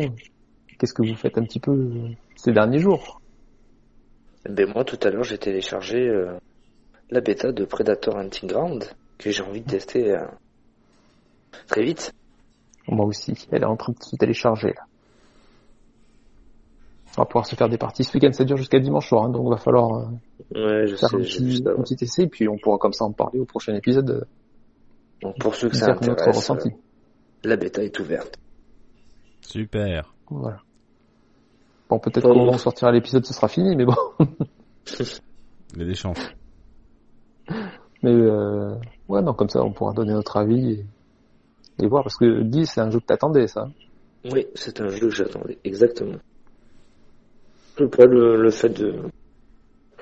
Qu'est-ce 0.77 0.93
que 0.93 1.03
vous 1.07 1.15
faites 1.15 1.37
un 1.37 1.43
petit 1.43 1.59
peu 1.59 1.71
euh, 1.71 2.09
ces 2.35 2.51
derniers 2.51 2.79
jours? 2.79 3.21
Eh 4.45 4.51
ben, 4.51 4.67
moi, 4.73 4.83
tout 4.83 4.99
à 5.03 5.09
l'heure, 5.09 5.23
j'ai 5.23 5.37
téléchargé 5.37 6.07
euh, 6.07 6.33
la 7.09 7.21
bêta 7.21 7.51
de 7.51 7.65
Predator 7.65 8.17
Hunting 8.17 8.49
Ground 8.49 8.83
que 9.17 9.31
j'ai 9.31 9.43
envie 9.43 9.61
de 9.61 9.69
tester 9.69 10.11
euh, 10.11 10.25
très 11.67 11.84
vite. 11.84 12.13
Moi 12.88 13.05
aussi. 13.05 13.34
Elle 13.51 13.63
est 13.63 13.65
en 13.65 13.75
train 13.77 13.93
de 13.93 14.03
se 14.03 14.15
télécharger 14.15 14.70
là. 14.70 14.84
On 17.17 17.22
va 17.24 17.25
pouvoir 17.25 17.46
se 17.46 17.55
faire 17.55 17.67
des 17.67 17.77
parties. 17.77 18.05
Ce 18.05 18.13
week-end, 18.13 18.31
ça 18.31 18.46
dure 18.46 18.55
jusqu'à 18.55 18.79
dimanche 18.79 19.10
soir, 19.10 19.25
hein, 19.25 19.29
donc 19.29 19.50
va 19.50 19.58
falloir 19.58 19.96
euh, 19.96 20.05
Ouais, 20.55 20.88
je 20.88 20.96
faire 20.96 21.13
un 21.13 21.24
sais, 21.24 21.39
petit, 21.43 21.63
un 21.67 21.81
petit 21.81 21.98
essai, 22.01 22.27
puis 22.27 22.48
on 22.48 22.58
pourra 22.58 22.77
comme 22.77 22.93
ça 22.93 23.03
en 23.03 23.12
parler 23.12 23.39
au 23.39 23.46
prochain 23.46 23.75
épisode. 23.75 24.10
euh, 24.10 24.22
Donc, 25.22 25.38
pour 25.39 25.55
ceux 25.55 25.67
que 25.70 25.75
ça 25.75 25.88
dire 25.88 25.96
notre 25.96 26.12
intéresse, 26.13 26.38
ressenti. 26.38 26.70
euh, 26.70 27.50
la 27.50 27.58
bêta 27.58 27.84
est 27.84 28.00
ouverte. 28.00 28.38
Super. 29.41 30.13
Voilà. 30.29 30.60
Bon, 31.89 32.00
peut-être 32.00 32.29
moment 32.29 32.53
où 32.53 32.58
sortira 32.58 32.93
l'épisode, 32.93 33.25
ce 33.25 33.34
sera 33.34 33.50
fini, 33.50 33.75
mais 33.75 33.84
bon. 33.86 33.96
Il 35.74 35.79
y 35.79 35.81
a 35.81 35.86
des 35.86 35.96
chances. 35.96 36.20
Mais 38.03 38.12
euh, 38.12 38.74
ouais, 39.10 39.22
non, 39.22 39.34
comme 39.34 39.50
ça, 39.50 39.62
on 39.63 39.74
pourra 39.74 39.91
donner 39.93 40.13
notre 40.13 40.38
avis 40.38 40.72
et, 40.72 40.86
et 41.79 41.87
voir, 41.87 42.03
parce 42.03 42.17
que 42.17 42.41
10, 42.41 42.65
c'est 42.65 42.81
un 42.81 42.89
jeu 42.89 42.99
que 42.99 43.05
t'attendais, 43.05 43.47
ça. 43.47 43.67
Oui, 44.31 44.47
c'est 44.55 44.79
un 44.81 44.89
jeu 44.89 45.07
que 45.07 45.15
j'attendais, 45.15 45.57
exactement. 45.63 46.17
Je 47.77 47.83
sais 47.83 47.89
pas, 47.89 48.05
le, 48.05 48.41
le 48.41 48.49
fait 48.51 48.69
de... 48.69 48.95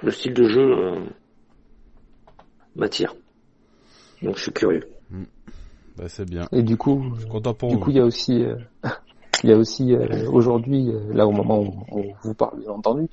Le 0.01 0.11
style 0.11 0.33
de 0.33 0.43
jeu 0.43 0.61
euh, 0.61 0.99
m'attire. 2.75 3.13
Donc 4.21 4.37
je 4.37 4.43
suis 4.43 4.51
curieux. 4.53 4.87
Bah, 5.97 6.05
c'est 6.07 6.23
bien. 6.29 6.47
Et 6.53 6.63
du 6.63 6.77
coup, 6.77 7.03
Je 7.15 7.21
suis 7.21 7.29
content 7.29 7.53
pour 7.53 7.69
du 7.69 7.75
vous. 7.75 7.81
coup, 7.81 7.89
il 7.91 7.97
y 7.97 7.99
a 7.99 8.05
aussi, 8.05 8.43
euh, 8.43 8.55
il 9.43 9.49
y 9.49 9.53
a 9.53 9.57
aussi 9.57 9.93
euh, 9.93 10.29
aujourd'hui, 10.31 10.89
là 11.11 11.27
au 11.27 11.31
moment 11.31 11.61
où 11.61 11.73
on 11.91 12.03
vous 12.23 12.33
parle, 12.33 12.59
bien 12.61 12.71
entendu, 12.71 13.07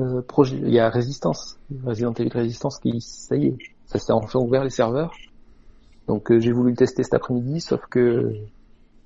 euh, 0.00 0.22
projet, 0.22 0.56
il 0.56 0.72
y 0.72 0.78
a 0.78 0.88
Résistance, 0.88 1.58
Resident 1.84 2.12
Evil 2.14 2.30
Résistance 2.32 2.78
qui, 2.80 3.00
ça 3.00 3.36
y 3.36 3.48
est, 3.48 3.56
ça 3.86 3.98
s'est 3.98 4.12
enfin 4.12 4.38
ouvert 4.40 4.64
les 4.64 4.70
serveurs. 4.70 5.12
Donc 6.08 6.30
euh, 6.30 6.38
j'ai 6.40 6.52
voulu 6.52 6.70
le 6.70 6.76
tester 6.76 7.02
cet 7.02 7.14
après-midi, 7.14 7.60
sauf 7.60 7.80
que 7.86 8.34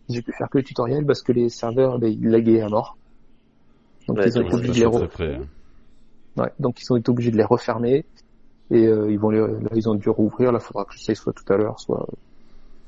j'ai 0.08 0.22
pu 0.22 0.32
faire 0.32 0.48
que 0.50 0.58
le 0.58 0.64
tutoriel 0.64 1.04
parce 1.06 1.22
que 1.22 1.32
les 1.32 1.48
serveurs, 1.48 1.98
ben, 1.98 2.10
ils 2.12 2.28
laguaient 2.28 2.60
à 2.60 2.68
mort. 2.68 2.96
Donc 4.06 4.18
Ouais, 4.18 4.28
ils 4.28 4.38
ont 4.38 4.42
été 4.42 4.54
obligés 4.54 4.72
de 4.84 4.86
les 4.86 4.90
Très 4.90 5.04
re- 5.04 5.08
près, 5.08 5.34
hein. 5.36 5.46
ouais, 6.38 6.50
donc 6.58 6.80
ils 6.80 6.92
ont 6.92 6.96
été 6.96 7.10
obligés 7.10 7.30
de 7.30 7.36
les 7.36 7.44
refermer 7.44 8.04
et 8.70 8.86
euh, 8.86 9.10
ils 9.10 9.18
vont 9.18 9.30
les, 9.30 9.40
là 9.40 9.70
ils 9.74 9.88
ont 9.88 9.94
dû 9.94 10.08
rouvrir. 10.08 10.50
Là, 10.50 10.60
faudra 10.60 10.84
que 10.84 10.94
j'essaye 10.94 11.14
soit 11.16 11.32
tout 11.32 11.50
à 11.52 11.56
l'heure, 11.56 11.78
soit 11.78 12.06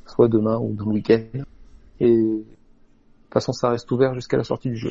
soit 0.06 0.28
demain 0.28 0.58
ou 0.58 0.72
dans 0.72 0.86
le 0.86 0.92
week-end. 0.92 1.22
Et 2.00 2.10
de 2.16 2.38
toute 2.38 3.32
façon, 3.34 3.52
ça 3.52 3.68
reste 3.70 3.90
ouvert 3.92 4.14
jusqu'à 4.14 4.36
la 4.38 4.44
sortie 4.44 4.70
du 4.70 4.76
jeu. 4.76 4.90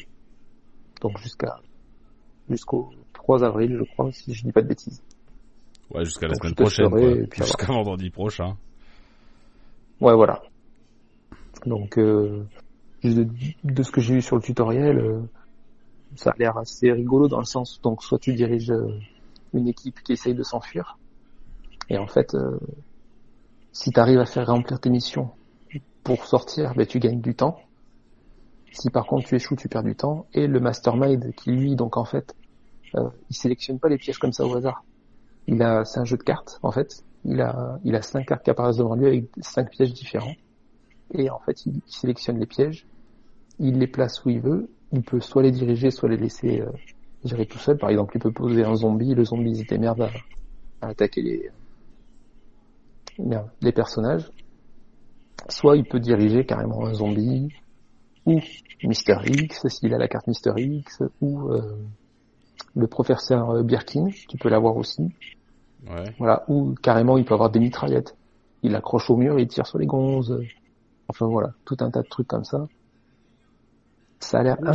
Donc 1.02 1.18
jusqu'à 1.18 1.60
jusqu'au 2.50 2.90
3 3.14 3.44
avril, 3.44 3.76
je 3.80 3.92
crois, 3.94 4.12
si 4.12 4.34
je 4.34 4.44
dis 4.44 4.52
pas 4.52 4.62
de 4.62 4.68
bêtises. 4.68 5.02
Ouais, 5.92 6.06
jusqu'à 6.06 6.28
la 6.28 6.34
Donc, 6.34 6.44
semaine 6.44 6.54
je 6.58 6.84
prochaine. 6.84 7.28
Jusqu'à 7.36 7.66
vendredi 7.68 8.10
prochain. 8.12 8.56
Ouais, 10.02 10.14
voilà. 10.14 10.42
Donc, 11.66 11.98
euh, 11.98 12.46
de, 13.04 13.84
ce 13.84 13.92
que 13.92 14.02
j'ai 14.02 14.16
vu 14.16 14.22
sur 14.22 14.36
le 14.36 14.42
tutoriel, 14.42 14.98
euh, 14.98 15.22
ça 16.16 16.32
a 16.32 16.36
l'air 16.38 16.58
assez 16.58 16.92
rigolo 16.92 17.28
dans 17.28 17.40
le 17.40 17.46
sens, 17.46 17.82
donc 17.82 18.04
soit 18.04 18.20
tu 18.20 18.34
diriges 18.34 18.72
euh, 18.72 18.98
une 19.54 19.68
équipe 19.68 20.02
qui 20.02 20.14
essaye 20.14 20.34
de 20.34 20.44
s'enfuir, 20.44 20.98
et 21.90 21.98
en 21.98 22.08
fait, 22.08 22.34
euh, 22.36 22.60
si 23.72 23.92
tu 23.92 24.00
arrives 24.00 24.20
à 24.20 24.26
faire 24.26 24.48
remplir 24.48 24.80
tes 24.80 24.90
missions 24.90 25.32
pour 26.04 26.26
sortir, 26.26 26.74
ben, 26.76 26.86
tu 26.86 27.00
gagnes 27.00 27.22
du 27.22 27.36
temps. 27.36 27.60
Si 28.72 28.90
par 28.90 29.06
contre 29.06 29.28
tu 29.28 29.36
échoues, 29.36 29.56
tu 29.56 29.68
perds 29.68 29.84
du 29.84 29.96
temps. 29.96 30.28
Et 30.34 30.48
le 30.48 30.60
mastermind 30.60 31.34
qui 31.36 31.52
lui, 31.52 31.76
donc 31.76 31.98
en 31.98 32.06
fait, 32.06 32.36
il 32.94 33.36
sélectionne 33.36 33.80
pas 33.80 33.90
les 33.90 33.98
pièges 33.98 34.20
comme 34.20 34.32
ça 34.32 34.46
au 34.46 34.56
hasard. 34.56 34.84
Il 35.48 35.62
a, 35.64 35.86
c'est 35.86 36.00
un 36.00 36.06
jeu 36.06 36.18
de 36.18 36.24
cartes 36.24 36.60
en 36.62 36.72
fait. 36.72 37.04
Il 37.26 37.42
a, 37.42 37.80
il 37.84 37.96
a 37.96 38.02
cinq 38.02 38.28
cartes 38.28 38.44
qui 38.44 38.50
apparaissent 38.50 38.78
devant 38.78 38.96
lui 38.96 39.08
avec 39.08 39.26
cinq 39.42 39.70
pièges 39.70 39.94
différents. 39.94 40.36
Et 41.14 41.30
en 41.30 41.40
fait, 41.40 41.66
il, 41.66 41.82
sélectionne 41.86 42.40
les 42.40 42.46
pièges, 42.46 42.86
il 43.60 43.78
les 43.78 43.88
place 43.88 44.24
où 44.26 44.30
il 44.30 44.40
veut. 44.40 44.70
Il 44.92 45.02
peut 45.02 45.20
soit 45.20 45.44
les 45.44 45.52
diriger, 45.52 45.92
soit 45.92 46.10
les 46.10 46.18
laisser 46.18 46.62
euh, 46.62 46.72
gérer 47.24 47.46
tout 47.46 47.58
seul. 47.58 47.78
Par 47.78 47.90
exemple, 47.90 48.16
il 48.16 48.22
peut 48.22 48.32
poser 48.32 48.64
un 48.64 48.76
zombie, 48.76 49.14
le 49.14 49.26
zombie 49.26 49.56
se 49.56 49.68
démerde 49.68 50.02
à, 50.82 50.88
attaquer 50.88 51.22
les, 51.22 51.50
merde, 53.20 53.50
les 53.62 53.72
personnages. 53.72 54.32
Soit 55.48 55.78
il 55.78 55.86
peut 55.86 56.00
diriger 56.00 56.46
carrément 56.46 56.86
un 56.86 56.94
zombie, 56.94 57.50
ou 58.26 58.40
Mister 58.84 59.18
X, 59.26 59.68
s'il 59.68 59.94
a 59.94 59.98
la 59.98 60.08
carte 60.08 60.28
Mister 60.28 60.52
X, 60.58 61.04
ou 61.22 61.50
euh, 61.50 61.78
le 62.76 62.88
professeur 62.88 63.52
euh, 63.52 63.64
Birkin, 63.64 64.10
tu 64.28 64.38
peux 64.38 64.50
l'avoir 64.50 64.76
aussi. 64.78 65.04
Ouais. 65.88 66.14
Voilà, 66.18 66.44
ou 66.48 66.76
carrément 66.82 67.18
il 67.18 67.26
peut 67.26 67.34
avoir 67.34 67.50
des 67.50 67.60
mitraillettes. 67.60 68.16
Il 68.64 68.76
accroche 68.76 69.10
au 69.10 69.16
mur 69.16 69.38
et 69.40 69.44
il 69.44 69.48
tire 69.48 69.66
sur 69.68 69.78
les 69.78 69.86
gonzes. 69.86 70.40
Enfin 71.08 71.26
voilà, 71.28 71.52
tout 71.66 71.78
un 71.80 71.90
tas 71.90 72.02
de 72.02 72.08
trucs 72.08 72.28
comme 72.28 72.44
ça. 72.44 72.68
Ça 74.20 74.40
a 74.40 74.44
l'air 74.44 74.58
un, 74.64 74.74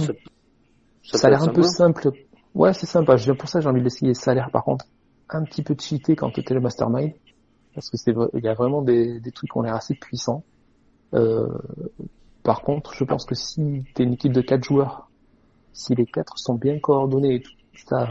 Ça, 1.02 1.26
a 1.26 1.30
l'air 1.30 1.42
un 1.42 1.48
peu 1.48 1.62
simple. 1.62 2.10
Ouais, 2.54 2.72
c'est 2.72 2.86
sympa. 2.86 3.16
J'ai- 3.16 3.34
Pour 3.34 3.48
ça, 3.48 3.60
j'ai 3.60 3.68
envie 3.68 3.80
de 3.80 3.84
l'essayer. 3.84 4.14
Ça 4.14 4.30
a 4.30 4.34
l'air, 4.34 4.50
par 4.50 4.64
contre, 4.64 4.86
un 5.28 5.44
petit 5.44 5.62
peu 5.62 5.76
cheaté 5.78 6.16
quand 6.16 6.30
tu 6.30 6.40
étais 6.40 6.54
le 6.54 6.60
mastermind. 6.60 7.12
Parce 7.74 7.90
que 7.90 7.96
c'est, 7.96 8.14
il 8.34 8.44
y 8.44 8.48
a 8.48 8.54
vraiment 8.54 8.80
des, 8.82 9.20
des 9.20 9.32
trucs 9.32 9.50
qui 9.50 9.58
ont 9.58 9.62
l'air 9.62 9.74
assez 9.74 9.94
puissants. 9.94 10.44
Euh, 11.12 11.48
par 12.42 12.62
contre, 12.62 12.94
je 12.94 13.04
pense 13.04 13.24
que 13.26 13.34
si 13.34 13.84
t'es 13.94 14.04
une 14.04 14.14
équipe 14.14 14.32
de 14.32 14.40
quatre 14.40 14.64
joueurs, 14.64 15.10
si 15.72 15.94
les 15.94 16.06
quatre 16.06 16.38
sont 16.38 16.54
bien 16.54 16.78
coordonnés 16.78 17.36
et 17.36 17.42
tout, 17.42 17.52
ça, 17.86 18.08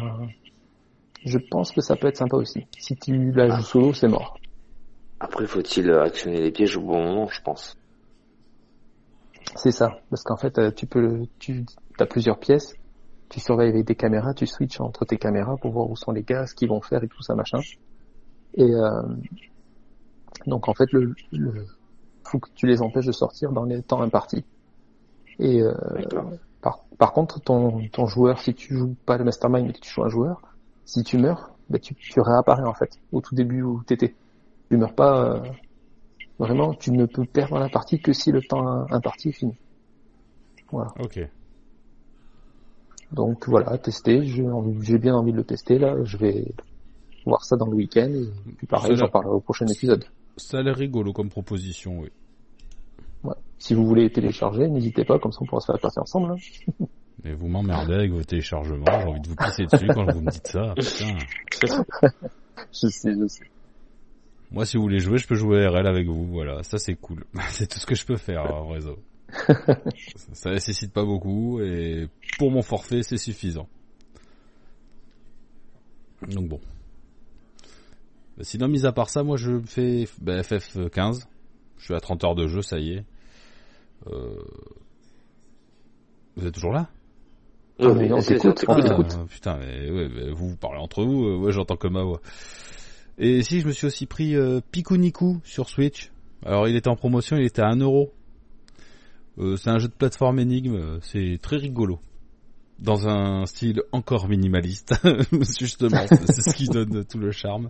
je 1.26 1.38
pense 1.38 1.72
que 1.72 1.82
ça 1.82 1.96
peut 1.96 2.08
être 2.08 2.18
sympa 2.18 2.38
aussi. 2.38 2.66
Si 2.78 2.96
tu 2.96 3.32
la 3.32 3.50
joues 3.50 3.64
solo, 3.64 3.94
c'est 3.94 4.08
mort. 4.08 4.38
Après, 5.20 5.46
faut-il 5.48 5.92
actionner 5.92 6.42
les 6.42 6.52
pièges 6.52 6.78
au 6.78 6.82
bon 6.82 7.04
moment, 7.04 7.28
je 7.28 7.42
pense. 7.42 7.78
C'est 9.56 9.72
ça, 9.72 10.00
parce 10.10 10.24
qu'en 10.24 10.38
fait, 10.38 10.58
euh, 10.58 10.72
tu 10.72 10.86
peux, 10.86 11.26
tu 11.40 11.66
as 12.00 12.06
plusieurs 12.06 12.40
pièces, 12.40 12.76
tu 13.30 13.40
surveilles 13.40 13.70
avec 13.70 13.86
des 13.86 13.96
caméras, 13.96 14.34
tu 14.34 14.48
switches 14.48 14.82
entre 14.82 15.06
tes 15.06 15.18
caméras 15.18 15.58
pour 15.58 15.72
voir 15.72 15.90
où 15.90 15.96
sont 15.96 16.12
les 16.12 16.24
gars, 16.24 16.46
ce 16.48 16.56
qu'ils 16.56 16.70
vont 16.70 16.82
faire 16.82 17.04
et 17.04 17.08
tout 17.08 17.22
ça 17.22 17.36
machin. 17.36 17.60
Et 18.56 18.64
euh, 18.64 19.02
donc 20.48 20.68
en 20.68 20.74
fait, 20.74 20.92
le, 20.92 21.14
le 21.32 21.66
faut 22.24 22.40
que 22.40 22.50
tu 22.56 22.68
les 22.68 22.82
empêches 22.82 23.06
de 23.06 23.12
sortir 23.12 23.52
dans 23.52 23.64
les 23.64 23.82
temps 23.84 24.02
impartis. 24.02 24.44
Et 25.40 25.62
euh, 25.62 25.74
par, 26.62 26.84
par 26.98 27.14
contre, 27.14 27.40
ton, 27.42 27.88
ton 27.90 28.08
joueur, 28.08 28.40
si 28.40 28.54
tu 28.54 28.76
joues 28.78 28.96
pas 29.06 29.18
le 29.18 29.24
mastermind 29.24 29.68
mais 29.68 29.74
que 29.74 29.80
tu 29.80 29.92
joues 29.92 30.04
un 30.04 30.10
joueur, 30.10 30.42
si 30.86 31.04
tu 31.04 31.18
meurs, 31.18 31.52
bah, 31.70 31.80
tu, 31.80 31.96
tu 31.96 32.20
réapparais 32.20 32.64
en 32.64 32.74
fait 32.74 33.00
au 33.12 33.22
tout 33.22 33.36
début 33.36 33.62
où 33.62 33.84
t'étais. 33.84 34.16
Tu 34.70 34.78
meurs 34.78 34.94
pas. 34.94 35.24
euh, 35.36 35.40
vraiment, 36.40 36.74
tu 36.74 36.92
ne 36.92 37.06
peux 37.06 37.26
perdre 37.26 37.60
la 37.60 37.70
partie 37.70 38.00
que 38.02 38.14
si 38.14 38.32
le 38.32 38.42
temps 38.42 38.86
imparti 38.92 39.30
est 39.30 39.34
fini. 39.34 39.56
Voilà. 40.72 40.92
Ok. 41.00 41.20
Donc 43.12 43.48
voilà, 43.48 43.78
tester. 43.78 44.26
J'ai 44.26 44.98
bien 44.98 45.16
envie 45.16 45.32
de 45.32 45.38
le 45.38 45.44
tester 45.44 45.78
là. 45.78 45.96
Je 46.04 46.18
vais 46.18 46.46
voir 47.26 47.46
ça 47.46 47.56
dans 47.56 47.68
le 47.68 47.76
week-end 47.76 48.12
et 48.12 48.52
puis 48.58 48.68
pareil, 48.68 48.96
j'en 48.98 49.08
parlerai 49.08 49.36
au 49.36 49.40
prochain 49.40 49.68
épisode. 49.68 50.04
Ça 50.38 50.58
a 50.60 50.64
l'air 50.64 50.76
rigolo 50.76 51.14
comme 51.14 51.30
proposition, 51.30 52.00
oui. 52.00 52.10
Ouais. 53.24 53.36
Si 53.60 53.76
vous 53.76 53.86
voulez 53.86 54.12
télécharger, 54.12 54.68
n'hésitez 54.68 55.06
pas, 55.06 55.20
comme 55.20 55.32
ça 55.32 55.40
on 55.42 55.46
pourra 55.46 55.62
se 55.62 55.68
faire 55.68 55.80
passer 55.80 56.00
ensemble. 56.00 56.32
hein. 56.32 56.86
Mais 57.24 57.34
vous 57.34 57.48
m'emmerdez 57.48 57.94
avec 57.94 58.12
vos 58.12 58.24
téléchargements, 58.24 58.86
j'ai 58.86 59.08
envie 59.08 59.22
de 59.22 59.28
vous 59.30 59.36
pisser 59.36 59.66
dessus 59.66 59.88
quand 59.88 60.12
vous 60.12 60.22
me 60.22 60.30
dites 60.30 60.48
ça. 60.48 60.74
Putain. 60.76 61.18
Je 62.72 62.88
sais, 62.88 63.14
je 63.14 63.28
sais. 63.28 63.46
Moi, 64.52 64.66
si 64.66 64.78
vous 64.78 64.84
voulez 64.84 65.00
jouer, 65.00 65.18
je 65.18 65.28
peux 65.28 65.36
jouer 65.36 65.68
RL 65.68 65.88
avec 65.88 66.08
vous, 66.08 66.26
voilà. 66.28 66.62
Ça, 66.64 66.78
c'est 66.78 66.96
cool. 66.96 67.26
c'est 67.50 67.68
tout 67.68 67.80
ce 67.80 67.86
que 67.86 67.96
je 67.96 68.06
peux 68.06 68.18
faire 68.18 68.44
en 68.44 68.68
réseau. 68.68 69.00
ça, 69.48 69.76
ça 70.34 70.52
nécessite 70.52 70.94
pas 70.94 71.04
beaucoup, 71.04 71.60
et 71.62 72.08
pour 72.38 72.52
mon 72.52 72.62
forfait, 72.62 73.02
c'est 73.04 73.18
suffisant. 73.18 73.68
Donc 76.28 76.48
bon. 76.48 76.60
Bah, 78.38 78.44
Sinon, 78.44 78.68
mis 78.68 78.86
à 78.86 78.92
part 78.92 79.10
ça, 79.10 79.24
moi, 79.24 79.38
je 79.38 79.60
fais 79.66 80.08
bah, 80.22 80.42
FF15. 80.42 81.26
Je 81.78 81.86
suis 81.86 81.96
à 81.96 82.00
30 82.00 82.24
heures 82.24 82.36
de 82.36 82.48
jeu, 82.48 82.62
ça 82.62 82.80
y 82.80 82.94
est. 82.94 83.06
Euh... 84.08 84.36
Vous 86.36 86.48
êtes 86.48 86.54
toujours 86.54 86.74
là? 86.74 86.90
Ah, 87.90 87.94
mais 87.94 88.12
on 88.12 88.22
c'est- 88.22 88.34
t'écoute, 88.36 88.60
c'est- 88.60 88.70
on 88.70 88.76
c'est- 88.76 88.88
t'écoute. 88.90 89.08
Ah, 89.18 89.26
putain, 89.30 89.58
mais 89.60 89.90
ouais, 89.90 90.10
mais 90.14 90.30
vous, 90.32 90.50
vous 90.50 90.56
parlez 90.58 90.80
entre 90.80 91.04
vous, 91.04 91.26
euh, 91.26 91.38
ouais, 91.38 91.52
j'entends 91.52 91.76
que 91.78 91.88
ma 91.88 92.04
voix. 92.04 92.22
Et 93.18 93.44
si, 93.44 93.60
je 93.62 93.68
me 93.68 93.72
suis 93.72 93.86
aussi 93.88 94.06
pris 94.06 94.36
euh, 94.36 94.60
Pikuniku 94.72 95.38
sur 95.44 95.70
Switch. 95.70 96.12
Alors, 96.46 96.68
il 96.68 96.76
était 96.76 96.90
en 96.90 96.96
promotion, 96.96 97.38
il 97.38 97.46
était 97.46 97.62
à 97.62 97.68
1 97.70 97.80
euro. 97.80 98.12
Euh, 99.40 99.56
c'est 99.58 99.70
un 99.70 99.80
jeu 99.80 99.88
de 99.88 99.94
plateforme 99.94 100.40
énigme, 100.40 100.76
euh, 100.76 101.00
c'est 101.02 101.40
très 101.42 101.58
rigolo. 101.58 102.00
Dans 102.80 103.08
un 103.08 103.46
style 103.46 103.82
encore 103.92 104.28
minimaliste, 104.28 104.94
justement, 105.60 106.06
c'est 106.08 106.42
ce 106.42 106.56
qui 106.56 106.66
donne 106.68 107.06
tout 107.06 107.18
le 107.20 107.32
charme. 107.32 107.70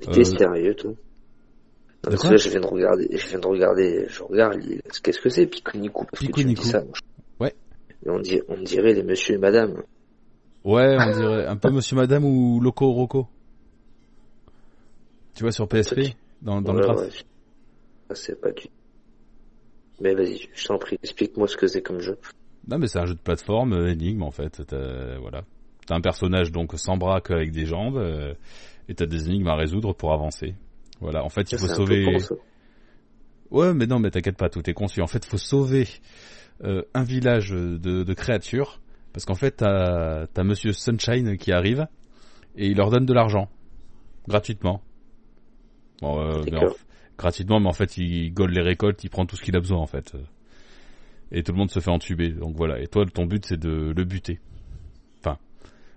T'es 0.00 0.20
Euh, 0.20 0.24
sérieux, 0.24 0.74
toi 0.74 0.90
Non, 0.90 0.96
parce 2.02 2.16
quoi 2.16 2.28
que 2.30 2.34
là, 2.34 2.36
je 2.36 2.48
viens 2.50 2.60
de 2.60 2.66
regarder, 2.66 3.08
je 3.16 3.28
viens 3.28 3.38
de 3.38 3.46
regarder, 3.46 4.06
je 4.08 4.22
regarde, 4.22 4.60
qu'est-ce 5.02 5.20
que 5.20 5.28
c'est, 5.30 5.46
Piconico, 5.46 6.04
parce 6.10 6.24
que 6.26 6.32
tu 6.32 6.46
me 6.46 6.52
dis 6.52 6.64
ça. 6.64 6.82
Et 8.06 8.10
on, 8.10 8.18
dit, 8.20 8.40
on 8.48 8.60
dirait 8.62 8.94
les 8.94 9.02
monsieur 9.02 9.34
et 9.34 9.38
madame. 9.38 9.82
Ouais, 10.64 10.96
on 10.98 11.12
dirait 11.12 11.46
un 11.46 11.56
peu 11.56 11.70
Monsieur 11.70 11.96
Madame 11.96 12.24
ou 12.24 12.60
Loco 12.60 12.90
Roco. 12.92 13.28
Tu 15.34 15.42
vois, 15.44 15.52
sur 15.52 15.68
PSP, 15.68 16.14
dans, 16.42 16.60
dans 16.60 16.72
le 16.72 16.80
Ouais, 16.80 16.84
graphe. 16.84 17.00
ouais. 17.00 17.10
Ça, 18.08 18.14
c'est 18.14 18.40
pas 18.40 18.50
du... 18.52 18.66
Mais 20.00 20.14
vas-y, 20.14 20.48
je 20.54 20.66
t'en 20.66 20.78
prie, 20.78 20.98
explique-moi 21.02 21.48
ce 21.48 21.56
que 21.56 21.66
c'est 21.66 21.82
comme 21.82 22.00
jeu. 22.00 22.18
Non 22.68 22.78
mais 22.78 22.86
c'est 22.86 22.98
un 22.98 23.06
jeu 23.06 23.14
de 23.14 23.20
plateforme 23.20 23.72
euh, 23.72 23.90
énigme 23.92 24.22
en 24.22 24.30
fait. 24.30 24.62
T'as, 24.66 25.18
voilà. 25.18 25.42
T'as 25.86 25.96
un 25.96 26.00
personnage 26.00 26.52
donc 26.52 26.72
sans 26.76 26.96
bras 26.96 27.20
qu'avec 27.20 27.50
des 27.50 27.66
jambes 27.66 27.96
euh, 27.96 28.34
et 28.88 28.94
t'as 28.94 29.06
des 29.06 29.26
énigmes 29.28 29.48
à 29.48 29.56
résoudre 29.56 29.94
pour 29.94 30.12
avancer. 30.12 30.54
Voilà. 31.00 31.24
En 31.24 31.30
fait, 31.30 31.50
il 31.50 31.58
faut 31.58 31.66
peu 31.66 31.74
sauver. 31.74 32.18
ça. 32.18 32.34
Ouais, 33.50 33.72
mais 33.74 33.86
non, 33.86 33.98
mais 33.98 34.10
t'inquiète 34.10 34.36
pas, 34.36 34.50
tout 34.50 34.68
est 34.68 34.74
conçu. 34.74 35.00
En 35.00 35.06
fait, 35.06 35.24
faut 35.24 35.38
sauver 35.38 35.88
euh, 36.64 36.82
un 36.94 37.04
village 37.04 37.50
de, 37.50 37.76
de 38.02 38.14
créatures 38.14 38.80
parce 39.12 39.24
qu'en 39.24 39.34
fait 39.34 39.52
t'as 39.52 40.26
t'as 40.28 40.42
Monsieur 40.44 40.72
Sunshine 40.72 41.36
qui 41.36 41.52
arrive 41.52 41.86
et 42.56 42.66
il 42.66 42.76
leur 42.76 42.90
donne 42.90 43.06
de 43.06 43.12
l'argent 43.14 43.48
gratuitement. 44.26 44.82
Bon, 46.02 46.20
euh, 46.20 46.42
mais 46.44 46.56
en- 46.56 46.60
D'accord. 46.60 46.76
gratuitement, 47.16 47.60
mais 47.60 47.68
en 47.68 47.72
fait 47.72 47.96
il 47.96 48.32
gole 48.32 48.50
les 48.52 48.62
récoltes, 48.62 49.02
il 49.04 49.10
prend 49.10 49.26
tout 49.26 49.36
ce 49.36 49.42
qu'il 49.42 49.56
a 49.56 49.60
besoin 49.60 49.78
en 49.78 49.86
fait. 49.86 50.12
Et 51.30 51.42
tout 51.42 51.52
le 51.52 51.58
monde 51.58 51.70
se 51.70 51.80
fait 51.80 51.90
entuber. 51.90 52.30
Donc 52.30 52.56
voilà. 52.56 52.80
Et 52.80 52.86
toi, 52.86 53.04
ton 53.06 53.26
but 53.26 53.44
c'est 53.44 53.58
de 53.58 53.92
le 53.94 54.04
buter. 54.04 54.40
Enfin, 55.20 55.36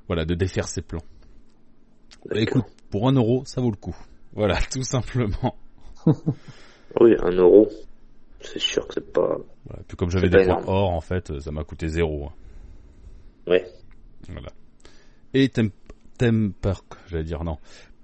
voilà, 0.08 0.26
de 0.26 0.34
défaire 0.36 0.67
ses 0.67 0.82
plans. 0.82 1.04
Écoute, 2.36 2.65
pour 2.89 3.08
un 3.08 3.13
euro, 3.13 3.43
ça 3.45 3.62
vaut 3.62 3.71
le 3.71 3.78
coup. 3.78 3.95
Voilà, 4.34 4.58
tout 4.71 4.84
simplement. 4.84 5.56
Oui, 7.00 7.15
un 7.21 7.32
euro. 7.32 7.69
C'est 8.43 8.60
sûr 8.60 8.88
que 8.88 8.95
c'est 8.95 9.13
pas... 9.13 9.38
Voilà. 9.65 9.84
Puis 9.88 9.95
comme 9.97 10.10
j'avais 10.10 10.30
des 10.30 10.43
points 10.45 10.63
or, 10.67 10.89
en 10.91 11.01
fait, 11.01 11.39
ça 11.39 11.51
m'a 11.51 11.63
coûté 11.63 11.88
zéro. 11.88 12.25
hein. 12.25 12.32
Ouais. 13.47 13.65
Voilà. 14.30 14.49
Et 15.34 15.49
Tem 15.49 15.69
Temperk, 16.17 16.86
j'allais 17.08 17.23
dire 17.23 17.43
non. 17.43 17.58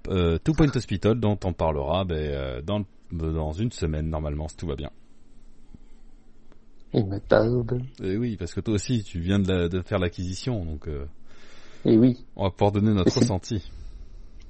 Euh, 0.08 0.38
Two 0.38 0.54
Point 0.54 0.74
Hospital, 0.74 1.18
dont 1.20 1.38
on 1.44 1.52
parlera 1.52 2.04
ben, 2.04 2.16
euh, 2.16 2.62
dans 2.62 2.82
dans 3.12 3.52
une 3.52 3.70
semaine 3.72 4.08
normalement, 4.10 4.48
si 4.48 4.56
tout 4.56 4.66
va 4.66 4.74
bien. 4.76 4.90
Il 6.94 7.06
me 7.06 7.18
tarde. 7.20 7.82
Et 8.02 8.16
oui, 8.16 8.36
parce 8.36 8.54
que 8.54 8.60
toi 8.60 8.74
aussi, 8.74 9.02
tu 9.02 9.20
viens 9.20 9.38
de, 9.38 9.52
la- 9.52 9.68
de 9.68 9.80
faire 9.82 9.98
l'acquisition, 9.98 10.64
donc 10.64 10.88
euh, 10.88 11.06
Et 11.84 11.96
oui. 11.98 12.24
on 12.36 12.44
va 12.44 12.50
pouvoir 12.50 12.72
donner 12.72 12.92
notre 12.92 13.14
ressenti. 13.18 13.70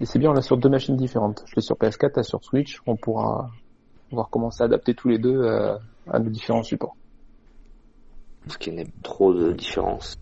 Et 0.00 0.06
c'est 0.06 0.18
bien, 0.20 0.30
on 0.30 0.32
l'a 0.34 0.42
sur 0.42 0.56
deux 0.56 0.68
machines 0.68 0.96
différentes. 0.96 1.42
Je 1.48 1.56
l'ai 1.56 1.62
sur 1.62 1.76
PS4, 1.76 2.12
t'as 2.14 2.22
sur 2.22 2.42
Switch. 2.44 2.80
On 2.86 2.96
pourra 2.96 3.50
voir 4.10 4.28
comment 4.30 4.50
s'adapter 4.50 4.94
tous 4.94 5.08
les 5.08 5.18
deux 5.18 5.46
à, 5.46 5.78
à 6.10 6.18
nos 6.18 6.30
différents 6.30 6.62
supports. 6.62 6.96
Parce 8.44 8.56
qu'il 8.58 8.74
n'y 8.74 8.80
a 8.82 8.84
pas 8.84 8.90
trop 9.02 9.34
de 9.34 9.52
différence. 9.52 10.14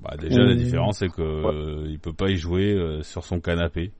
Bah, 0.00 0.16
déjà, 0.18 0.42
la 0.42 0.54
Mmh. 0.54 0.58
différence, 0.58 0.98
c'est 0.98 1.08
que 1.08 1.22
euh, 1.22 1.86
il 1.88 1.98
peut 1.98 2.12
pas 2.12 2.28
y 2.30 2.36
jouer 2.36 2.72
euh, 2.72 3.02
sur 3.02 3.24
son 3.24 3.40
canapé, 3.40 3.92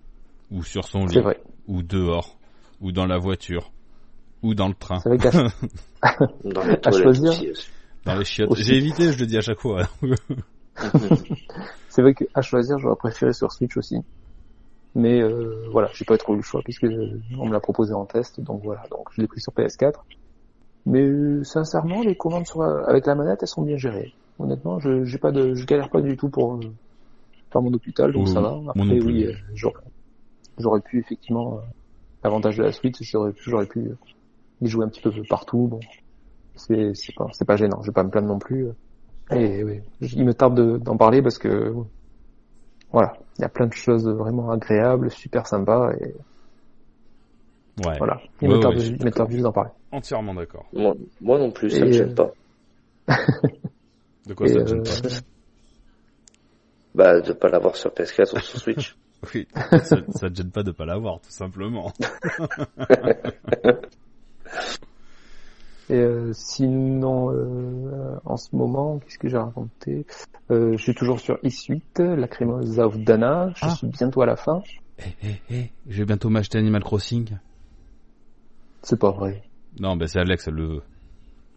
ou 0.51 0.63
sur 0.63 0.85
son 0.87 1.07
lit, 1.07 1.21
vrai. 1.21 1.41
ou 1.67 1.83
dehors, 1.83 2.39
ou 2.81 2.93
dans 2.93 3.07
la 3.07 3.19
voiture, 3.19 3.73
ou 4.43 4.55
dans 4.55 4.69
le 4.69 4.75
train, 4.75 5.01
C'est 5.01 5.09
vrai 5.09 5.19
qu'à 5.19 5.31
Dans 6.45 6.65
les 6.67 6.77
À 6.85 6.91
choisir. 6.93 7.33
dans 8.05 8.15
les 8.15 8.25
chiottes. 8.25 8.51
Aussi. 8.51 8.63
J'ai 8.65 8.77
évité, 8.77 9.13
je 9.13 9.19
le 9.19 9.27
dis 9.27 9.37
à 9.37 9.41
chaque 9.41 9.59
fois. 9.61 9.89
c'est 11.89 12.03
vrai 12.03 12.15
qu'à 12.15 12.43
choisir, 12.43 12.79
j'aurais 12.79 12.97
préféré 12.97 13.33
sur 13.33 13.51
Switch 13.53 13.77
aussi. 13.77 13.97
Mais 14.97 15.21
euh, 15.23 15.69
voilà, 15.73 15.91
j'ai 15.95 16.07
pas 16.07 16.19
trop 16.19 16.37
le 16.37 16.43
choix 16.43 16.63
puisque 16.65 16.87
on 17.39 17.47
me 17.47 17.53
l'a 17.55 17.61
proposé 17.61 17.95
en 17.95 18.07
test, 18.07 18.41
donc 18.43 18.63
voilà, 18.65 18.83
donc 18.91 19.09
je 19.13 19.23
l'ai 19.23 19.29
pris 19.29 19.41
sur 19.43 19.53
PS4. 19.55 20.07
Mais 20.87 21.03
euh, 21.03 21.45
sincèrement, 21.45 22.03
les 22.03 22.17
commandes 22.17 22.47
sur, 22.49 22.63
avec 22.63 23.07
la 23.07 23.17
manette, 23.17 23.41
elles 23.43 23.49
sont 23.49 23.63
bien 23.63 23.79
gérées. 23.79 24.13
Honnêtement, 24.41 24.81
je 24.81 25.05
j'ai 25.05 25.19
pas 25.19 25.33
de, 25.33 25.55
je 25.55 25.67
galère 25.67 25.91
pas 25.91 26.03
du 26.03 26.17
tout 26.17 26.31
pour 26.31 26.55
euh, 26.57 26.75
faire 27.53 27.63
mon 27.63 27.73
hôpital, 27.75 28.13
donc 28.13 28.29
Oh, 28.29 28.33
ça 28.33 28.41
va. 28.43 28.61
Après, 28.69 29.01
oui, 29.01 29.25
euh, 29.25 29.33
j'aurais 29.55 29.83
j'aurais 30.59 30.83
pu 30.83 31.01
effectivement 31.01 31.59
euh, 31.59 31.63
l'avantage 32.25 32.59
de 32.59 32.65
la 32.65 32.73
Switch, 32.73 32.97
j'aurais 33.03 33.33
j'aurais 33.39 33.67
pu 33.67 33.91
y 34.63 34.69
jouer 34.69 34.85
un 34.85 34.91
petit 34.91 35.03
peu 35.03 35.13
partout. 35.29 35.69
Bon, 35.69 35.81
c'est 36.57 36.95
c'est 36.95 37.15
pas 37.15 37.29
c'est 37.33 37.47
pas 37.47 37.57
gênant, 37.57 37.83
je 37.83 37.89
vais 37.91 37.95
pas 37.95 38.05
me 38.05 38.11
plaindre 38.11 38.29
non 38.29 38.39
plus. 38.39 38.69
Et 39.33 39.65
oui, 39.65 39.81
il 40.01 40.25
me 40.25 40.35
tarde 40.35 40.57
de- 40.57 40.79
d'en 40.79 40.97
parler 40.97 41.23
parce 41.23 41.39
que 41.39 41.75
voilà, 42.97 43.13
il 43.39 43.43
y 43.43 43.45
a 43.45 43.51
plein 43.51 43.67
de 43.67 43.75
choses 43.75 44.09
vraiment 44.09 44.51
agréables, 44.51 45.11
super 45.11 45.47
sympas 45.47 45.93
et 46.01 46.15
Ouais, 47.85 47.99
voilà, 47.99 48.23
il 48.41 48.49
Ouais, 48.49 48.57
me 48.57 48.63
tarde, 48.63 48.79
ouais, 48.79 49.37
me 49.37 49.43
d'en 49.43 49.53
parler. 49.53 49.69
entièrement 49.93 50.33
d'accord. 50.33 50.65
Moi, 50.73 50.95
moi 51.21 51.39
non 51.39 51.51
plus, 51.51 51.69
ça 51.69 51.85
me 51.85 51.91
Et, 51.91 51.93
gêne 51.93 52.13
euh, 52.13 52.15
pas. 52.15 52.31
De 54.27 54.33
quoi 54.33 54.49
Et, 54.49 54.55
ça 54.55 54.63
te 54.63 54.69
gêne 54.69 54.79
euh, 54.79 54.83
pas? 54.83 55.19
Bah, 56.95 57.21
de 57.21 57.35
pas 57.35 57.51
l'avoir 57.51 57.77
sur 57.77 57.91
PS4 57.91 58.35
ou 58.35 58.41
sur 58.41 58.59
Switch. 58.59 58.97
Oui, 59.35 59.49
ça, 59.83 59.97
ça 60.11 60.31
te 60.31 60.35
gêne 60.35 60.51
pas 60.51 60.63
de 60.63 60.73
pas 60.73 60.85
l'avoir, 60.85 61.21
tout 61.21 61.31
simplement. 61.31 61.91
Et 65.89 65.95
euh, 65.95 66.33
sinon, 66.33 67.31
euh, 67.33 68.17
en 68.25 68.37
ce 68.37 68.55
moment, 68.57 68.99
qu'est-ce 68.99 69.19
que 69.19 69.29
j'ai 69.29 69.37
raconté? 69.39 70.05
Euh, 70.51 70.77
Je 70.77 70.83
suis 70.83 70.95
toujours 70.95 71.21
sur 71.21 71.39
E-Suite, 71.45 71.99
la 72.01 72.27
crémeuse 72.29 72.79
of 72.81 72.99
Dana. 72.99 73.51
Je 73.55 73.61
Ah. 73.67 73.71
suis 73.77 73.87
bientôt 73.87 74.23
à 74.23 74.27
la 74.27 74.37
fin. 74.37 74.63
Eh, 74.99 75.03
eh, 75.23 75.35
eh, 75.51 75.71
je 75.89 75.99
vais 75.99 76.05
bientôt 76.07 76.29
m'acheter 76.29 76.59
Animal 76.59 76.83
Crossing. 76.83 77.29
C'est 78.83 78.99
pas 78.99 79.11
vrai. 79.13 79.43
Non, 79.79 79.97
ben 79.97 80.09
c'est 80.09 80.19
Alex, 80.19 80.49
elle 80.49 80.55
le 80.55 80.67
veut. 80.67 80.83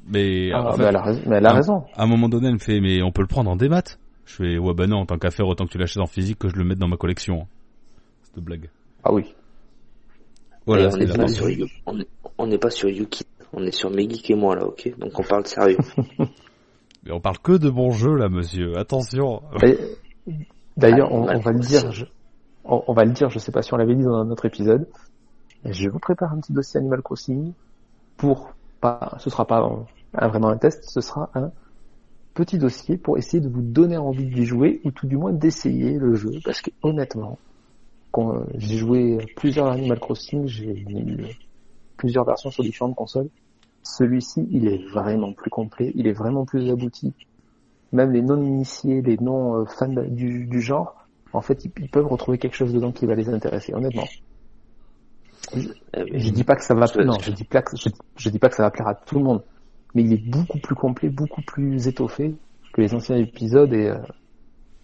Mais, 0.08 0.52
Ah, 0.54 0.64
en 0.64 0.72
fait, 0.74 0.78
mais 0.82 0.86
elle 0.90 0.96
a, 0.96 1.02
rais- 1.02 1.22
mais 1.26 1.36
elle 1.38 1.46
a 1.46 1.54
raison. 1.54 1.84
à 1.96 2.04
un 2.04 2.08
moment 2.08 2.30
donné, 2.30 2.48
elle 2.48 2.54
me 2.54 2.60
fait, 2.60 2.80
mais 2.82 3.02
on 3.02 3.12
peut 3.12 3.22
le 3.22 3.28
prendre 3.28 3.50
en 3.50 3.56
démat? 3.56 3.84
Je 4.26 4.36
fais, 4.36 4.58
ouais, 4.58 4.74
bah 4.74 4.88
non, 4.88 4.98
en 4.98 5.06
tant 5.06 5.18
qu'affaire, 5.18 5.48
autant 5.48 5.66
que 5.66 5.72
tu 5.72 5.78
l'achètes 5.78 6.02
en 6.02 6.08
physique 6.08 6.38
que 6.38 6.50
je 6.50 6.56
le 6.56 6.64
mette 6.64 6.78
dans 6.80 6.88
ma 6.88 6.98
collection. 6.98 7.48
Cette 8.24 8.44
blague. 8.44 8.70
Ah 9.04 9.12
oui. 9.14 9.34
Voilà, 10.66 10.88
on 10.88 10.92
c'est 10.92 11.00
n'est 11.00 11.06
la 11.06 11.16
pas 11.16 11.24
pas 12.60 12.70
sur 12.70 12.90
Yuki. 12.90 13.26
On 13.54 13.64
est 13.64 13.72
sur 13.72 13.90
Megeek 13.90 14.30
et 14.30 14.36
moi, 14.36 14.56
là, 14.56 14.66
ok? 14.66 14.94
Donc 14.98 15.18
on 15.20 15.24
parle 15.24 15.46
sérieux. 15.48 15.78
Mais 17.04 17.12
on 17.12 17.20
parle 17.20 17.40
que 17.40 17.54
de 17.54 17.70
bons 17.70 17.92
jeux, 17.92 18.16
là, 18.16 18.30
monsieur. 18.30 18.78
Attention. 18.78 19.42
D'ailleurs, 20.78 21.12
on, 21.12 21.26
va 21.26 21.52
le 21.52 21.60
dire. 21.60 21.92
Je, 21.92 22.06
on, 22.66 22.84
on 22.88 22.94
va 22.94 23.06
le 23.06 23.12
dire. 23.12 23.30
Je 23.30 23.40
sais 23.40 23.52
pas 23.52 23.62
si 23.62 23.74
on 23.74 23.78
l'avait 23.78 23.96
dit 23.96 24.04
dans 24.04 24.16
un 24.16 24.30
autre 24.32 24.46
épisode. 24.46 24.88
Je 25.66 25.90
vous 25.90 26.00
prépare 26.00 26.34
un 26.34 26.40
petit 26.40 26.54
dossier 26.54 26.80
Animal 26.80 27.02
Crossing 27.02 27.54
pour 28.18 28.52
pas. 28.82 29.16
Ce 29.20 29.30
sera 29.30 29.46
pas 29.46 29.60
un- 29.60 29.86
un- 30.14 30.28
vraiment 30.28 30.50
un 30.50 30.58
test. 30.58 30.84
Ce 30.90 31.02
sera 31.02 31.30
un 31.36 31.52
petit 32.34 32.58
dossier 32.58 32.98
pour 32.98 33.18
essayer 33.18 33.42
de 33.42 33.50
vous 33.50 33.62
donner 33.62 33.98
envie 33.98 34.26
d'y 34.28 34.46
jouer 34.46 34.80
ou 34.84 34.92
tout 34.92 35.08
du 35.08 35.18
moins 35.18 35.34
d'essayer 35.34 35.98
le 35.98 36.16
jeu. 36.16 36.32
Parce 36.46 36.62
que 36.62 36.70
honnêtement, 36.84 37.38
quand 38.12 38.36
euh, 38.36 38.44
j'ai 38.56 38.78
joué 38.78 39.18
à 39.22 39.26
plusieurs 39.36 39.68
Animal 39.68 40.00
Crossing, 40.00 40.48
j'ai 40.48 40.72
eu 40.88 41.26
plusieurs 42.00 42.26
versions 42.26 42.50
sur 42.50 42.64
différentes 42.64 42.96
consoles. 42.96 43.30
Celui-ci, 43.84 44.48
il 44.52 44.68
est 44.68 44.84
vraiment 44.90 45.34
plus 45.34 45.50
complet, 45.52 45.92
il 45.96 46.08
est 46.08 46.14
vraiment 46.14 46.46
plus 46.46 46.70
abouti. 46.72 47.14
Même 47.92 48.12
les 48.12 48.22
non-initiés, 48.22 49.02
les 49.02 49.18
non-fans 49.18 49.94
du, 50.08 50.46
du 50.48 50.62
genre, 50.62 50.96
en 51.34 51.42
fait, 51.42 51.66
ils, 51.66 51.72
ils 51.80 51.90
peuvent 51.90 52.08
retrouver 52.08 52.38
quelque 52.38 52.56
chose 52.56 52.74
dedans 52.74 52.92
qui 52.92 53.06
va 53.06 53.16
les 53.16 53.30
intéresser, 53.30 53.74
honnêtement. 53.74 54.08
Mais- 55.56 55.64
Je 56.20 56.30
dis 56.30 56.44
pas 56.44 56.56
que 56.56 56.64
ça 56.64 56.74
va, 56.74 56.86
Je- 56.86 57.02
non, 57.02 57.18
je 57.20 57.32
dis 57.32 57.44
pas 57.44 57.62
que, 57.62 57.76
je, 57.76 57.90
je 58.18 58.30
dis 58.30 58.40
pas 58.40 58.50
que 58.50 58.56
ça 58.56 58.64
va 58.64 58.72
plaire 58.72 58.88
à 58.88 58.96
tout 58.96 59.18
le 59.18 59.24
monde, 59.24 59.44
mais 59.96 60.04
il 60.04 60.14
est 60.14 60.24
beaucoup 60.24 60.60
plus 60.60 60.76
complet, 60.76 61.10
beaucoup 61.10 61.42
plus 61.42 61.88
étoffé 61.88 62.36
que 62.74 62.82
les 62.82 62.94
anciens 62.94 63.18
épisodes 63.18 63.74
et, 63.74 63.88
euh, 63.90 63.98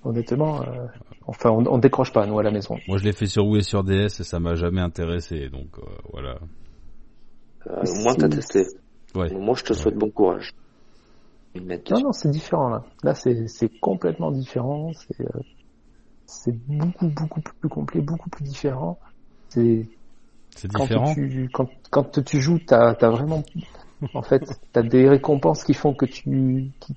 honnêtement, 0.04 0.62
euh, 0.62 0.86
enfin, 1.28 1.52
on, 1.52 1.66
on 1.68 1.78
décroche 1.78 2.12
pas, 2.12 2.26
nous, 2.26 2.40
à 2.40 2.44
la 2.44 2.52
maison. 2.52 2.80
Moi, 2.88 2.98
je 2.98 3.04
l'ai 3.04 3.14
fait 3.14 3.28
sur 3.28 3.46
Wii 3.46 3.60
et 3.60 3.64
sur 3.64 3.84
DS 3.84 4.20
et 4.20 4.24
ça 4.24 4.40
m'a 4.40 4.56
jamais 4.56 4.82
intéressé, 4.82 5.50
donc 5.50 5.78
euh, 5.78 5.84
voilà. 6.12 6.40
Euh, 7.68 7.82
au 7.86 7.96
moins 8.04 8.16
t'as 8.16 8.30
testé. 8.30 8.66
Ouais. 9.16 9.32
Moi 9.34 9.56
je 9.56 9.64
te 9.64 9.74
souhaite 9.74 9.96
bon 9.96 10.10
courage. 10.10 10.54
Non, 11.56 12.00
non, 12.02 12.12
c'est 12.12 12.30
différent 12.32 12.68
là. 12.70 12.84
Là, 13.04 13.16
c'est 13.16 13.48
c'est 13.48 13.70
complètement 13.80 14.32
différent. 14.32 14.92
C'est 14.94 15.22
euh, 15.22 15.40
c'est 16.26 16.56
beaucoup 16.68 17.08
beaucoup 17.08 17.42
plus 17.42 17.70
complet, 17.70 18.02
beaucoup 18.02 18.30
plus 18.30 18.44
différent. 18.44 19.00
C'est 19.50 19.88
C'est 20.56 20.70
quand 20.72 20.84
différent. 20.84 21.14
tu 21.14 21.50
quand 21.54 21.70
quand 21.92 22.24
tu 22.24 22.42
joues, 22.42 22.60
t'as 22.60 22.92
as 22.92 23.10
vraiment 23.10 23.44
en 24.14 24.22
fait 24.22 24.44
t'as 24.74 24.84
des 24.84 25.08
récompenses 25.08 25.64
qui 25.64 25.74
font 25.74 25.94
que 25.94 26.06
tu 26.06 26.72
qui, 26.82 26.96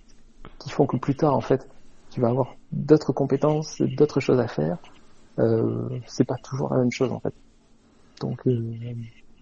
qui 0.59 0.71
font 0.71 0.87
que 0.87 0.97
plus 0.97 1.15
tard 1.15 1.35
en 1.35 1.41
fait 1.41 1.67
tu 2.11 2.21
vas 2.21 2.29
avoir 2.29 2.57
d'autres 2.73 3.13
compétences, 3.13 3.81
d'autres 3.81 4.19
choses 4.21 4.41
à 4.41 4.49
faire. 4.49 4.79
Euh, 5.39 5.89
c'est 6.07 6.25
pas 6.25 6.37
toujours 6.43 6.73
la 6.73 6.81
même 6.81 6.91
chose 6.91 7.13
en 7.13 7.21
fait. 7.21 7.35
Donc 8.21 8.45
euh, 8.49 8.75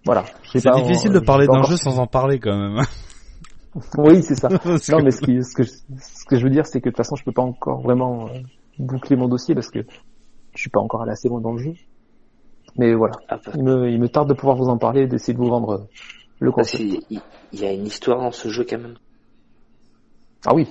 voilà. 0.07 0.25
C'est 0.51 0.63
difficile 0.73 1.11
de 1.11 1.19
parler 1.19 1.45
d'un 1.47 1.63
jeu 1.63 1.77
sans 1.77 1.99
en 1.99 2.07
parler 2.07 2.39
quand 2.39 2.57
même. 2.57 2.81
Oui, 3.97 4.23
c'est 4.23 4.33
ça. 4.33 4.47
Non, 4.89 5.03
mais 5.03 5.11
ce, 5.11 5.21
qui, 5.21 5.43
ce, 5.43 5.53
que, 5.53 5.61
je- 5.61 5.69
ce 5.69 6.25
que 6.25 6.35
je 6.37 6.43
veux 6.43 6.49
dire, 6.49 6.65
c'est 6.65 6.81
que 6.81 6.85
de 6.89 6.91
toute 6.91 6.97
façon, 6.97 7.15
je 7.15 7.23
peux 7.23 7.31
pas 7.31 7.43
encore 7.43 7.81
vraiment 7.81 8.27
euh, 8.27 8.39
boucler 8.79 9.15
mon 9.15 9.27
dossier 9.27 9.53
parce 9.53 9.69
que 9.69 9.81
je 10.55 10.59
suis 10.59 10.71
pas 10.71 10.79
encore 10.79 11.03
allé 11.03 11.11
assez 11.11 11.27
loin 11.29 11.41
dans 11.41 11.51
le 11.51 11.59
jeu. 11.59 11.73
Mais 12.77 12.95
voilà, 12.95 13.13
Ah, 13.29 13.37
bah, 13.45 13.51
il 13.55 13.63
me, 13.63 13.89
il 13.91 13.99
me 13.99 14.09
tarde 14.09 14.29
de 14.29 14.33
pouvoir 14.33 14.55
vous 14.57 14.67
en 14.69 14.79
parler 14.79 15.01
et 15.01 15.07
d'essayer 15.07 15.33
de 15.33 15.37
vous 15.37 15.49
vendre 15.49 15.69
euh, 15.73 15.83
le 16.39 16.51
concept. 16.51 16.81
il- 16.83 17.21
il 17.51 17.59
y 17.59 17.65
a 17.65 17.71
une 17.71 17.85
histoire 17.85 18.19
dans 18.19 18.31
ce 18.31 18.49
jeu 18.49 18.65
quand 18.67 18.79
même. 18.79 18.97
Ah 20.47 20.55
oui, 20.55 20.67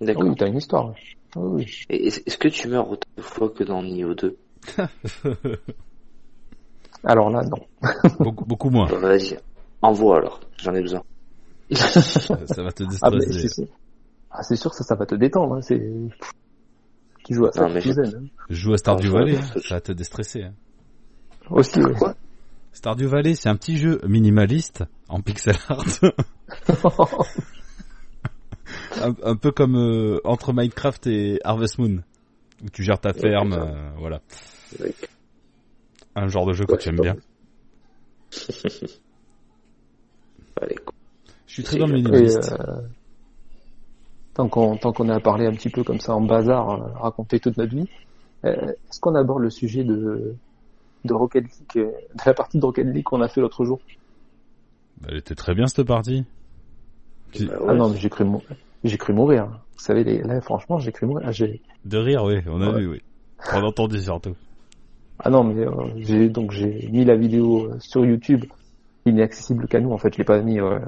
ah 0.00 0.04
D'accord. 0.04 0.24
oui, 0.24 0.34
t'as 0.36 0.48
une 0.48 0.58
histoire. 0.58 0.92
Ah 1.34 1.40
oui, 1.40 1.66
est-ce 1.88 2.36
que 2.36 2.48
tu 2.48 2.68
meurs 2.68 2.90
autant 2.90 3.08
de 3.16 3.22
fois 3.22 3.48
que 3.48 3.64
dans 3.64 3.82
Nioh 3.82 4.14
2 4.14 4.36
Alors 7.04 7.30
là, 7.30 7.42
non. 7.44 7.58
beaucoup, 8.20 8.44
beaucoup 8.44 8.70
moins. 8.70 8.86
Bah, 8.88 8.98
Vas-y, 8.98 9.38
envoie 9.82 10.16
alors, 10.18 10.40
j'en 10.58 10.74
ai 10.74 10.82
besoin. 10.82 11.02
Ça 11.72 12.62
va 12.62 12.72
te 12.72 12.82
Ah, 13.02 13.10
déstresser. 13.10 13.48
c'est 13.48 13.68
ah, 14.30 14.42
c'est 14.42 14.56
sûr 14.56 14.70
que 14.70 14.76
ça, 14.76 14.84
ça 14.84 14.94
va 14.94 15.06
te 15.06 15.14
détendre. 15.14 15.54
Hein. 15.54 15.62
C'est 15.62 15.80
qui 17.24 17.34
joue 17.34 17.46
à 17.46 17.52
ça, 17.52 17.62
Non, 17.66 17.72
mais 17.74 17.80
je- 17.80 17.90
hein. 17.92 18.24
Je 18.50 18.54
joue 18.56 18.72
à 18.74 18.78
Stardew 18.78 19.08
Valley, 19.10 19.36
hein. 19.36 19.60
ça 19.66 19.74
va 19.76 19.80
te 19.80 19.92
déstresser. 19.92 20.42
hein. 20.44 20.54
Aussi, 21.50 21.80
ouais. 21.80 21.94
Quoi? 21.94 22.14
Stardew 22.72 23.06
Valley, 23.06 23.34
c'est 23.34 23.48
un 23.48 23.56
petit 23.56 23.76
jeu 23.78 24.00
minimaliste 24.06 24.84
en 25.08 25.20
pixel 25.20 25.56
art, 25.68 25.84
un, 29.02 29.14
un 29.22 29.36
peu 29.36 29.50
comme 29.52 29.76
euh, 29.76 30.20
entre 30.24 30.52
Minecraft 30.52 31.06
et 31.06 31.40
Harvest 31.44 31.78
Moon, 31.78 32.02
où 32.64 32.68
tu 32.70 32.82
gères 32.82 33.00
ta 33.00 33.12
ferme, 33.12 33.52
euh, 33.54 33.90
voilà. 33.98 34.20
Un 36.18 36.28
genre 36.28 36.46
de 36.46 36.52
jeu 36.52 36.66
que 36.66 36.72
Ouais, 36.72 36.78
tu 36.78 36.88
aimes 36.88 37.00
bien. 37.00 37.16
Allez. 40.60 40.76
Je 41.46 41.52
suis 41.52 41.62
très 41.62 41.78
dans 41.78 41.86
le 41.86 41.94
minimaliste. 41.94 42.52
euh, 42.52 42.80
tant 44.34 44.48
qu'on 44.48 44.76
qu'on 44.76 45.08
a 45.08 45.20
parlé 45.20 45.46
un 45.46 45.52
petit 45.52 45.70
peu 45.70 45.84
comme 45.84 46.00
ça 46.00 46.14
en 46.14 46.20
bazar, 46.20 46.70
euh, 46.70 46.88
raconter 46.98 47.38
toute 47.40 47.56
notre 47.56 47.74
vie, 47.74 47.88
euh, 48.44 48.54
est-ce 48.90 49.00
qu'on 49.00 49.14
aborde 49.14 49.42
le 49.42 49.50
sujet 49.50 49.84
de 49.84 50.34
de 51.04 51.14
Rocket 51.14 51.44
League, 51.44 51.76
euh, 51.76 51.90
de 51.92 52.22
la 52.26 52.34
partie 52.34 52.58
de 52.58 52.64
Rocket 52.64 52.86
League 52.86 53.04
qu'on 53.04 53.20
a 53.22 53.28
fait 53.28 53.40
l'autre 53.40 53.64
jour? 53.64 53.78
Bah, 55.00 55.08
elle 55.12 55.18
était 55.18 55.36
très 55.36 55.54
bien 55.54 55.68
cette 55.68 55.86
partie. 55.86 56.24
Bah, 57.40 57.54
Ah 57.68 57.74
non, 57.74 57.90
mais 57.90 57.98
j'ai 57.98 58.10
cru 58.10 58.24
mou- 58.24 58.42
j'ai 58.82 58.98
cru 58.98 59.12
mourir. 59.12 59.46
Vous 59.46 59.84
savez, 59.84 60.02
les, 60.02 60.18
là, 60.22 60.40
franchement, 60.40 60.78
j'ai 60.78 60.90
cru 60.90 61.06
mourir. 61.06 61.28
Ah, 61.28 61.32
De 61.84 61.98
rire, 61.98 62.24
oui, 62.24 62.40
on 62.48 62.60
a 62.60 62.72
Ouais. 62.72 62.80
vu, 62.80 62.88
oui. 62.88 63.00
On 63.52 63.58
a 63.62 63.66
entendu 63.66 64.00
surtout. 64.02 64.34
Ah 65.20 65.30
non, 65.30 65.44
mais 65.44 65.66
euh, 65.66 65.70
j'ai 65.96 66.28
donc 66.28 66.52
j'ai 66.52 66.88
mis 66.92 67.04
la 67.04 67.16
vidéo 67.16 67.66
euh, 67.66 67.76
sur 67.80 68.04
YouTube. 68.04 68.44
Il 69.04 69.14
n'est 69.14 69.22
accessible 69.22 69.66
qu'à 69.66 69.80
nous. 69.80 69.90
En 69.92 69.98
fait, 69.98 70.12
je 70.12 70.18
l'ai 70.18 70.24
pas 70.24 70.40
mis 70.40 70.60
euh, 70.60 70.78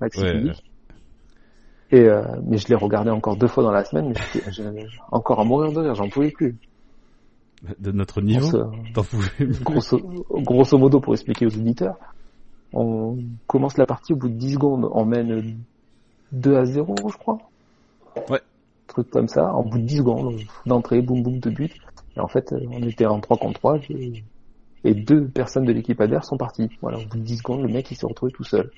accès 0.00 0.22
Ouais. 0.22 0.32
public. 0.32 0.64
Et 1.90 2.00
euh, 2.04 2.22
mais 2.44 2.58
je 2.58 2.68
l'ai 2.68 2.74
regardé 2.74 3.10
encore 3.10 3.36
deux 3.36 3.46
fois 3.48 3.62
dans 3.62 3.72
la 3.72 3.84
semaine. 3.84 4.08
Mais 4.08 4.42
j'étais- 4.52 4.86
encore 5.10 5.40
à 5.40 5.44
mourir 5.44 5.72
de 5.72 5.80
rire. 5.80 5.94
J'en 5.94 6.08
pouvais 6.08 6.30
plus. 6.30 6.56
De 7.80 7.90
notre 7.90 8.20
niveau, 8.20 8.50
t'en 8.94 9.02
pouvais 9.02 9.28
plus. 9.36 9.60
grosso, 9.64 9.98
grosso 10.30 10.78
modo, 10.78 11.00
pour 11.00 11.12
expliquer 11.14 11.44
aux 11.46 11.56
auditeurs, 11.56 11.96
on 12.72 13.16
commence 13.48 13.76
la 13.78 13.84
partie 13.86 14.12
au 14.12 14.16
bout 14.16 14.28
de 14.28 14.34
10 14.34 14.52
secondes, 14.54 14.88
on 14.92 15.04
mène 15.04 15.56
2 16.30 16.56
à 16.56 16.64
0, 16.66 16.94
je 17.10 17.16
crois. 17.16 17.38
Ouais. 18.30 18.40
Truc 18.86 19.10
comme 19.10 19.26
ça, 19.26 19.52
en 19.52 19.64
bout 19.64 19.78
de 19.78 19.82
10 19.84 19.96
secondes, 19.96 20.36
d'entrée, 20.66 21.02
boum 21.02 21.20
boum, 21.24 21.40
de 21.40 21.50
but. 21.50 21.72
Et 22.18 22.20
en 22.20 22.28
fait, 22.28 22.52
on 22.52 22.82
était 22.82 23.06
en 23.06 23.20
3 23.20 23.36
contre 23.36 23.60
3, 23.60 23.78
et, 24.84 24.94
deux 24.94 25.26
personnes 25.28 25.64
de 25.64 25.72
l'équipe 25.72 26.00
adverse 26.00 26.28
sont 26.28 26.36
parties. 26.36 26.68
Voilà, 26.82 26.98
au 26.98 27.04
bout 27.06 27.18
de 27.18 27.22
10 27.22 27.38
secondes, 27.38 27.62
le 27.62 27.68
mec, 27.68 27.90
il 27.90 27.96
s'est 27.96 28.06
retrouvé 28.06 28.32
tout 28.32 28.44
seul. 28.44 28.70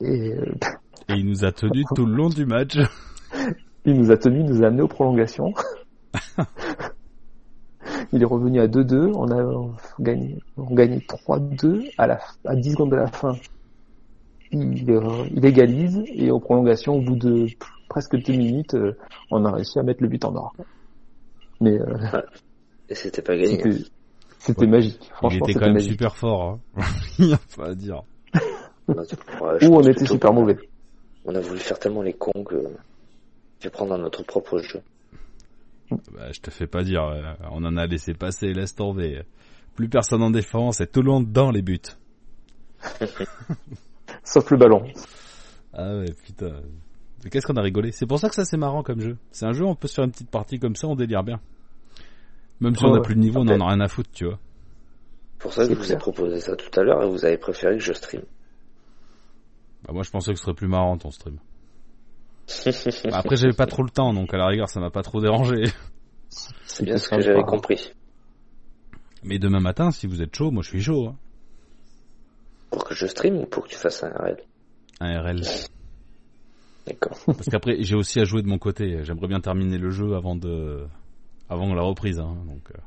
Et 0.00 0.34
euh, 0.34 0.44
Et 1.08 1.14
il 1.14 1.26
nous 1.26 1.44
a 1.44 1.52
tenu 1.52 1.84
tout 1.94 2.06
le 2.06 2.14
long 2.14 2.28
du 2.28 2.46
match. 2.46 2.76
il 3.84 3.98
nous 3.98 4.10
a 4.10 4.16
tenu, 4.16 4.40
il 4.40 4.46
nous 4.46 4.62
a 4.62 4.66
amené 4.68 4.82
aux 4.82 4.88
prolongations. 4.88 5.52
il 8.12 8.22
est 8.22 8.26
revenu 8.26 8.60
à 8.60 8.68
2-2, 8.68 9.12
on 9.14 9.30
a 9.30 9.74
gagné, 10.00 10.38
on 10.56 10.74
gagné 10.74 10.98
3-2 10.98 11.90
à 11.98 12.06
la, 12.06 12.20
à 12.44 12.54
10 12.54 12.72
secondes 12.72 12.90
de 12.90 12.96
la 12.96 13.08
fin. 13.08 13.34
Il, 14.52 14.88
euh, 14.90 15.26
il 15.34 15.44
égalise 15.44 16.04
et 16.12 16.30
aux 16.30 16.38
prolongations, 16.38 16.94
au 16.94 17.00
bout 17.00 17.16
de 17.16 17.46
presque 17.88 18.16
2 18.16 18.32
minutes, 18.32 18.74
euh, 18.74 18.96
on 19.30 19.44
a 19.44 19.50
réussi 19.52 19.78
à 19.78 19.82
mettre 19.82 20.02
le 20.02 20.08
but 20.08 20.24
en 20.24 20.36
or. 20.36 20.54
Mais 21.60 21.78
euh, 21.80 22.22
Et 22.88 22.94
c'était 22.94 23.22
pas 23.22 23.36
gagné. 23.36 23.56
c'était, 23.62 23.84
c'était 24.38 24.60
Ouais. 24.62 24.66
magique. 24.66 24.98
Il 25.00 25.08
Franchement, 25.14 25.38
était 25.38 25.46
c'était 25.46 25.58
quand 25.60 25.66
même 25.66 25.74
magique. 25.74 25.90
super 25.92 26.16
fort. 26.16 26.58
Hein. 26.76 26.82
Il 27.18 27.26
y 27.30 27.32
a 27.34 27.38
pas 27.56 27.68
à 27.70 27.74
dire. 27.74 28.02
Je 28.34 29.66
Ou 29.68 29.74
on 29.76 29.82
était 29.82 30.06
super 30.06 30.32
mauvais. 30.32 30.58
On 31.24 31.34
a 31.34 31.40
voulu 31.40 31.58
faire 31.60 31.78
tellement 31.78 32.02
les 32.02 32.12
cons 32.12 32.44
que 32.44 32.56
fait 33.60 33.70
prendre 33.70 33.96
notre 33.96 34.22
propre 34.24 34.58
jeu. 34.58 34.80
Bah, 35.90 36.32
je 36.32 36.40
te 36.40 36.50
fais 36.50 36.66
pas 36.66 36.82
dire. 36.82 37.02
euh, 37.04 37.22
On 37.52 37.64
en 37.64 37.76
a 37.76 37.86
laissé 37.86 38.12
passer, 38.14 38.52
laisse 38.52 38.74
tomber. 38.74 39.22
Plus 39.74 39.88
personne 39.88 40.22
en 40.22 40.30
défense 40.30 40.80
et 40.80 40.86
tout 40.86 41.02
le 41.02 41.10
monde 41.10 41.32
dans 41.32 41.50
les 41.50 41.62
buts. 41.62 41.80
Sauf 44.24 44.50
le 44.50 44.56
ballon. 44.58 44.84
Ah 45.72 45.96
ouais, 45.96 46.12
putain. 46.24 46.60
Mais 47.24 47.30
Qu'est-ce 47.30 47.46
qu'on 47.46 47.56
a 47.56 47.62
rigolé? 47.62 47.90
C'est 47.90 48.06
pour 48.06 48.18
ça 48.18 48.28
que 48.28 48.34
ça 48.34 48.44
c'est 48.44 48.58
marrant 48.58 48.82
comme 48.82 49.00
jeu. 49.00 49.16
C'est 49.32 49.46
un 49.46 49.52
jeu 49.52 49.64
où 49.64 49.68
on 49.68 49.74
peut 49.74 49.88
se 49.88 49.94
faire 49.94 50.04
une 50.04 50.12
petite 50.12 50.30
partie 50.30 50.58
comme 50.58 50.76
ça, 50.76 50.86
on 50.86 50.94
délire 50.94 51.22
bien. 51.24 51.40
Même 52.60 52.76
si 52.76 52.84
on 52.84 52.92
Ouais, 52.92 52.98
a 52.98 53.02
plus 53.02 53.14
de 53.14 53.20
niveau, 53.20 53.40
on 53.40 53.48
en 53.48 53.60
a 53.60 53.68
rien 53.68 53.80
à 53.80 53.88
foutre, 53.88 54.10
tu 54.12 54.26
vois. 54.26 54.38
C'est 55.32 55.42
pour 55.42 55.52
ça 55.52 55.64
je 55.68 55.74
vous 55.74 55.92
ai 55.92 55.96
proposé 55.96 56.40
ça 56.40 56.54
tout 56.56 56.78
à 56.78 56.82
l'heure 56.82 57.02
et 57.02 57.08
vous 57.08 57.24
avez 57.24 57.36
préféré 57.38 57.76
que 57.76 57.82
je 57.82 57.92
stream. 57.92 58.22
Bah, 59.86 59.92
moi 59.92 60.02
je 60.02 60.10
pensais 60.10 60.32
que 60.32 60.38
ce 60.38 60.44
serait 60.44 60.54
plus 60.54 60.68
marrant 60.68 60.96
ton 60.98 61.10
stream. 61.10 61.38
Bah, 63.04 63.16
après 63.18 63.36
j'avais 63.36 63.54
pas 63.54 63.66
trop 63.66 63.82
le 63.82 63.88
temps, 63.90 64.12
donc 64.12 64.32
à 64.34 64.36
la 64.36 64.46
rigueur 64.46 64.68
ça 64.68 64.78
m'a 64.78 64.90
pas 64.90 65.02
trop 65.02 65.20
dérangé. 65.20 65.64
C'est 66.66 66.84
bien 66.84 66.98
ce 66.98 67.08
que 67.08 67.20
j'avais 67.20 67.42
compris. 67.42 67.92
Mais 69.22 69.38
demain 69.38 69.60
matin, 69.60 69.90
si 69.90 70.06
vous 70.06 70.20
êtes 70.20 70.34
chaud, 70.36 70.50
moi 70.50 70.62
je 70.62 70.68
suis 70.68 70.82
chaud. 70.82 71.08
Hein. 71.08 71.16
Pour 72.70 72.84
que 72.84 72.94
je 72.94 73.06
stream 73.06 73.36
ou 73.38 73.46
pour 73.46 73.64
que 73.64 73.68
tu 73.70 73.76
fasses 73.76 74.02
un 74.04 74.10
RL 74.10 74.36
Un 75.00 75.22
RL. 75.22 75.42
D'accord. 76.86 77.18
Parce 77.26 77.48
qu'après 77.48 77.76
j'ai 77.82 77.94
aussi 77.96 78.20
à 78.20 78.24
jouer 78.24 78.42
de 78.42 78.48
mon 78.48 78.58
côté. 78.58 79.02
J'aimerais 79.04 79.28
bien 79.28 79.40
terminer 79.40 79.78
le 79.78 79.90
jeu 79.90 80.14
avant 80.14 80.36
de, 80.36 80.86
avant 81.48 81.72
la 81.74 81.82
reprise. 81.82 82.18
Hein, 82.20 82.36
donc 82.46 82.70
euh, 82.70 82.80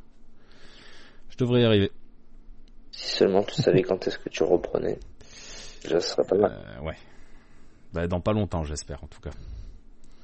je 1.29 1.37
devrais 1.37 1.61
y 1.61 1.65
arriver. 1.65 1.91
Si 2.91 3.17
seulement 3.17 3.43
tu 3.43 3.55
savais 3.55 3.81
quand 3.81 4.07
est-ce 4.07 4.19
que 4.19 4.29
tu 4.29 4.43
reprenais, 4.43 4.99
ce 5.81 5.99
serait 5.99 6.23
pas 6.27 6.37
mal. 6.37 6.51
Euh, 6.51 6.85
ouais. 6.85 6.95
Bah 7.93 8.07
dans 8.07 8.19
pas 8.19 8.33
longtemps, 8.33 8.63
j'espère 8.63 9.03
en 9.03 9.07
tout 9.07 9.21
cas. 9.21 9.31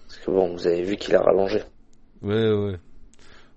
Parce 0.08 0.20
que 0.20 0.32
bon, 0.32 0.54
vous 0.54 0.68
avez 0.68 0.84
vu 0.84 0.96
qu'il 0.98 1.16
a 1.16 1.22
rallongé. 1.22 1.62
Ouais, 2.22 2.52
ouais. 2.52 2.78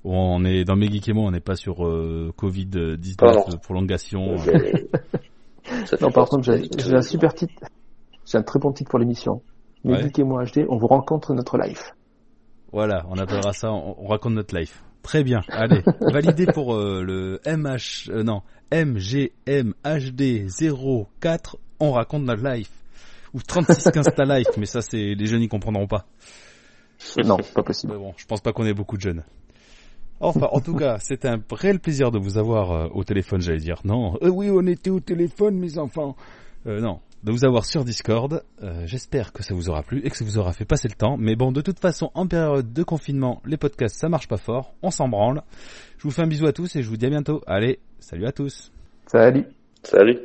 On 0.04 0.44
est 0.44 0.64
dans 0.64 0.76
mes 0.76 0.88
geeks 0.88 1.08
et 1.08 1.12
moi, 1.12 1.24
on 1.24 1.30
n'est 1.32 1.40
pas 1.40 1.56
sur 1.56 1.84
euh, 1.86 2.32
Covid-19 2.38 3.16
Pardon. 3.16 3.44
de 3.50 3.56
prolongation. 3.56 4.36
Ça 4.38 5.96
Non, 6.00 6.12
par 6.12 6.28
contre, 6.28 6.44
j'ai 6.44 6.94
un 6.94 7.02
super 7.02 7.34
titre. 7.34 7.54
J'ai 8.24 8.38
un 8.38 8.42
très 8.42 8.60
bon 8.60 8.72
titre 8.72 8.90
pour 8.90 9.00
l'émission. 9.00 9.42
Mais 9.86 9.94
Ouais. 9.94 10.02
Geek 10.02 10.18
et 10.18 10.24
moi 10.24 10.44
HD, 10.44 10.66
on 10.68 10.76
vous 10.76 10.88
rencontre 10.88 11.32
notre 11.32 11.56
life. 11.58 11.94
Voilà, 12.72 13.06
on 13.08 13.16
appellera 13.18 13.52
ça, 13.52 13.72
on, 13.72 13.94
on 13.98 14.06
raconte 14.08 14.34
notre 14.34 14.58
life. 14.58 14.82
Très 15.02 15.22
bien, 15.24 15.40
allez, 15.48 15.82
validé 16.00 16.46
pour 16.46 16.74
euh, 16.74 17.02
le 17.02 17.40
MH, 17.46 18.10
euh, 18.10 18.22
non, 18.24 18.42
MGMHD04, 18.72 21.54
on 21.80 21.92
raconte 21.92 22.24
notre 22.24 22.44
life. 22.44 22.70
Ou 23.32 23.40
3615 23.40 24.12
ta 24.14 24.24
life, 24.24 24.48
mais 24.58 24.66
ça 24.66 24.82
c'est, 24.82 25.14
les 25.14 25.26
jeunes 25.26 25.42
y 25.42 25.48
comprendront 25.48 25.86
pas. 25.86 26.04
Non, 27.24 27.36
pas 27.54 27.62
possible. 27.62 27.92
Mais 27.92 27.98
bon, 27.98 28.14
je 28.16 28.26
pense 28.26 28.40
pas 28.40 28.52
qu'on 28.52 28.64
ait 28.64 28.74
beaucoup 28.74 28.96
de 28.96 29.02
jeunes. 29.02 29.22
Enfin, 30.20 30.48
en 30.50 30.60
tout 30.60 30.74
cas, 30.74 30.98
c'était 30.98 31.28
un 31.28 31.38
réel 31.50 31.78
plaisir 31.78 32.10
de 32.10 32.18
vous 32.18 32.38
avoir 32.38 32.72
euh, 32.72 32.88
au 32.92 33.04
téléphone, 33.04 33.42
j'allais 33.42 33.58
dire. 33.58 33.80
Non, 33.84 34.16
euh, 34.22 34.30
oui, 34.30 34.48
on 34.50 34.66
était 34.66 34.88
au 34.90 35.00
téléphone, 35.00 35.58
mes 35.58 35.76
enfants. 35.78 36.16
Euh, 36.66 36.80
non, 36.80 37.00
de 37.26 37.32
vous 37.32 37.44
avoir 37.44 37.64
sur 37.66 37.84
Discord. 37.84 38.44
Euh, 38.62 38.86
j'espère 38.86 39.32
que 39.32 39.42
ça 39.42 39.52
vous 39.52 39.68
aura 39.68 39.82
plu 39.82 40.00
et 40.04 40.10
que 40.10 40.16
ça 40.16 40.24
vous 40.24 40.38
aura 40.38 40.52
fait 40.52 40.64
passer 40.64 40.86
le 40.86 40.94
temps. 40.94 41.16
Mais 41.18 41.34
bon, 41.34 41.50
de 41.50 41.60
toute 41.60 41.80
façon, 41.80 42.12
en 42.14 42.28
période 42.28 42.72
de 42.72 42.82
confinement, 42.84 43.42
les 43.44 43.56
podcasts, 43.56 43.96
ça 43.96 44.08
marche 44.08 44.28
pas 44.28 44.36
fort. 44.36 44.74
On 44.80 44.92
s'en 44.92 45.08
branle. 45.08 45.42
Je 45.98 46.04
vous 46.04 46.12
fais 46.12 46.22
un 46.22 46.28
bisou 46.28 46.46
à 46.46 46.52
tous 46.52 46.76
et 46.76 46.82
je 46.82 46.88
vous 46.88 46.96
dis 46.96 47.06
à 47.06 47.10
bientôt. 47.10 47.42
Allez, 47.48 47.80
salut 47.98 48.26
à 48.26 48.32
tous. 48.32 48.70
Salut. 49.06 49.44
Salut. 49.82 50.20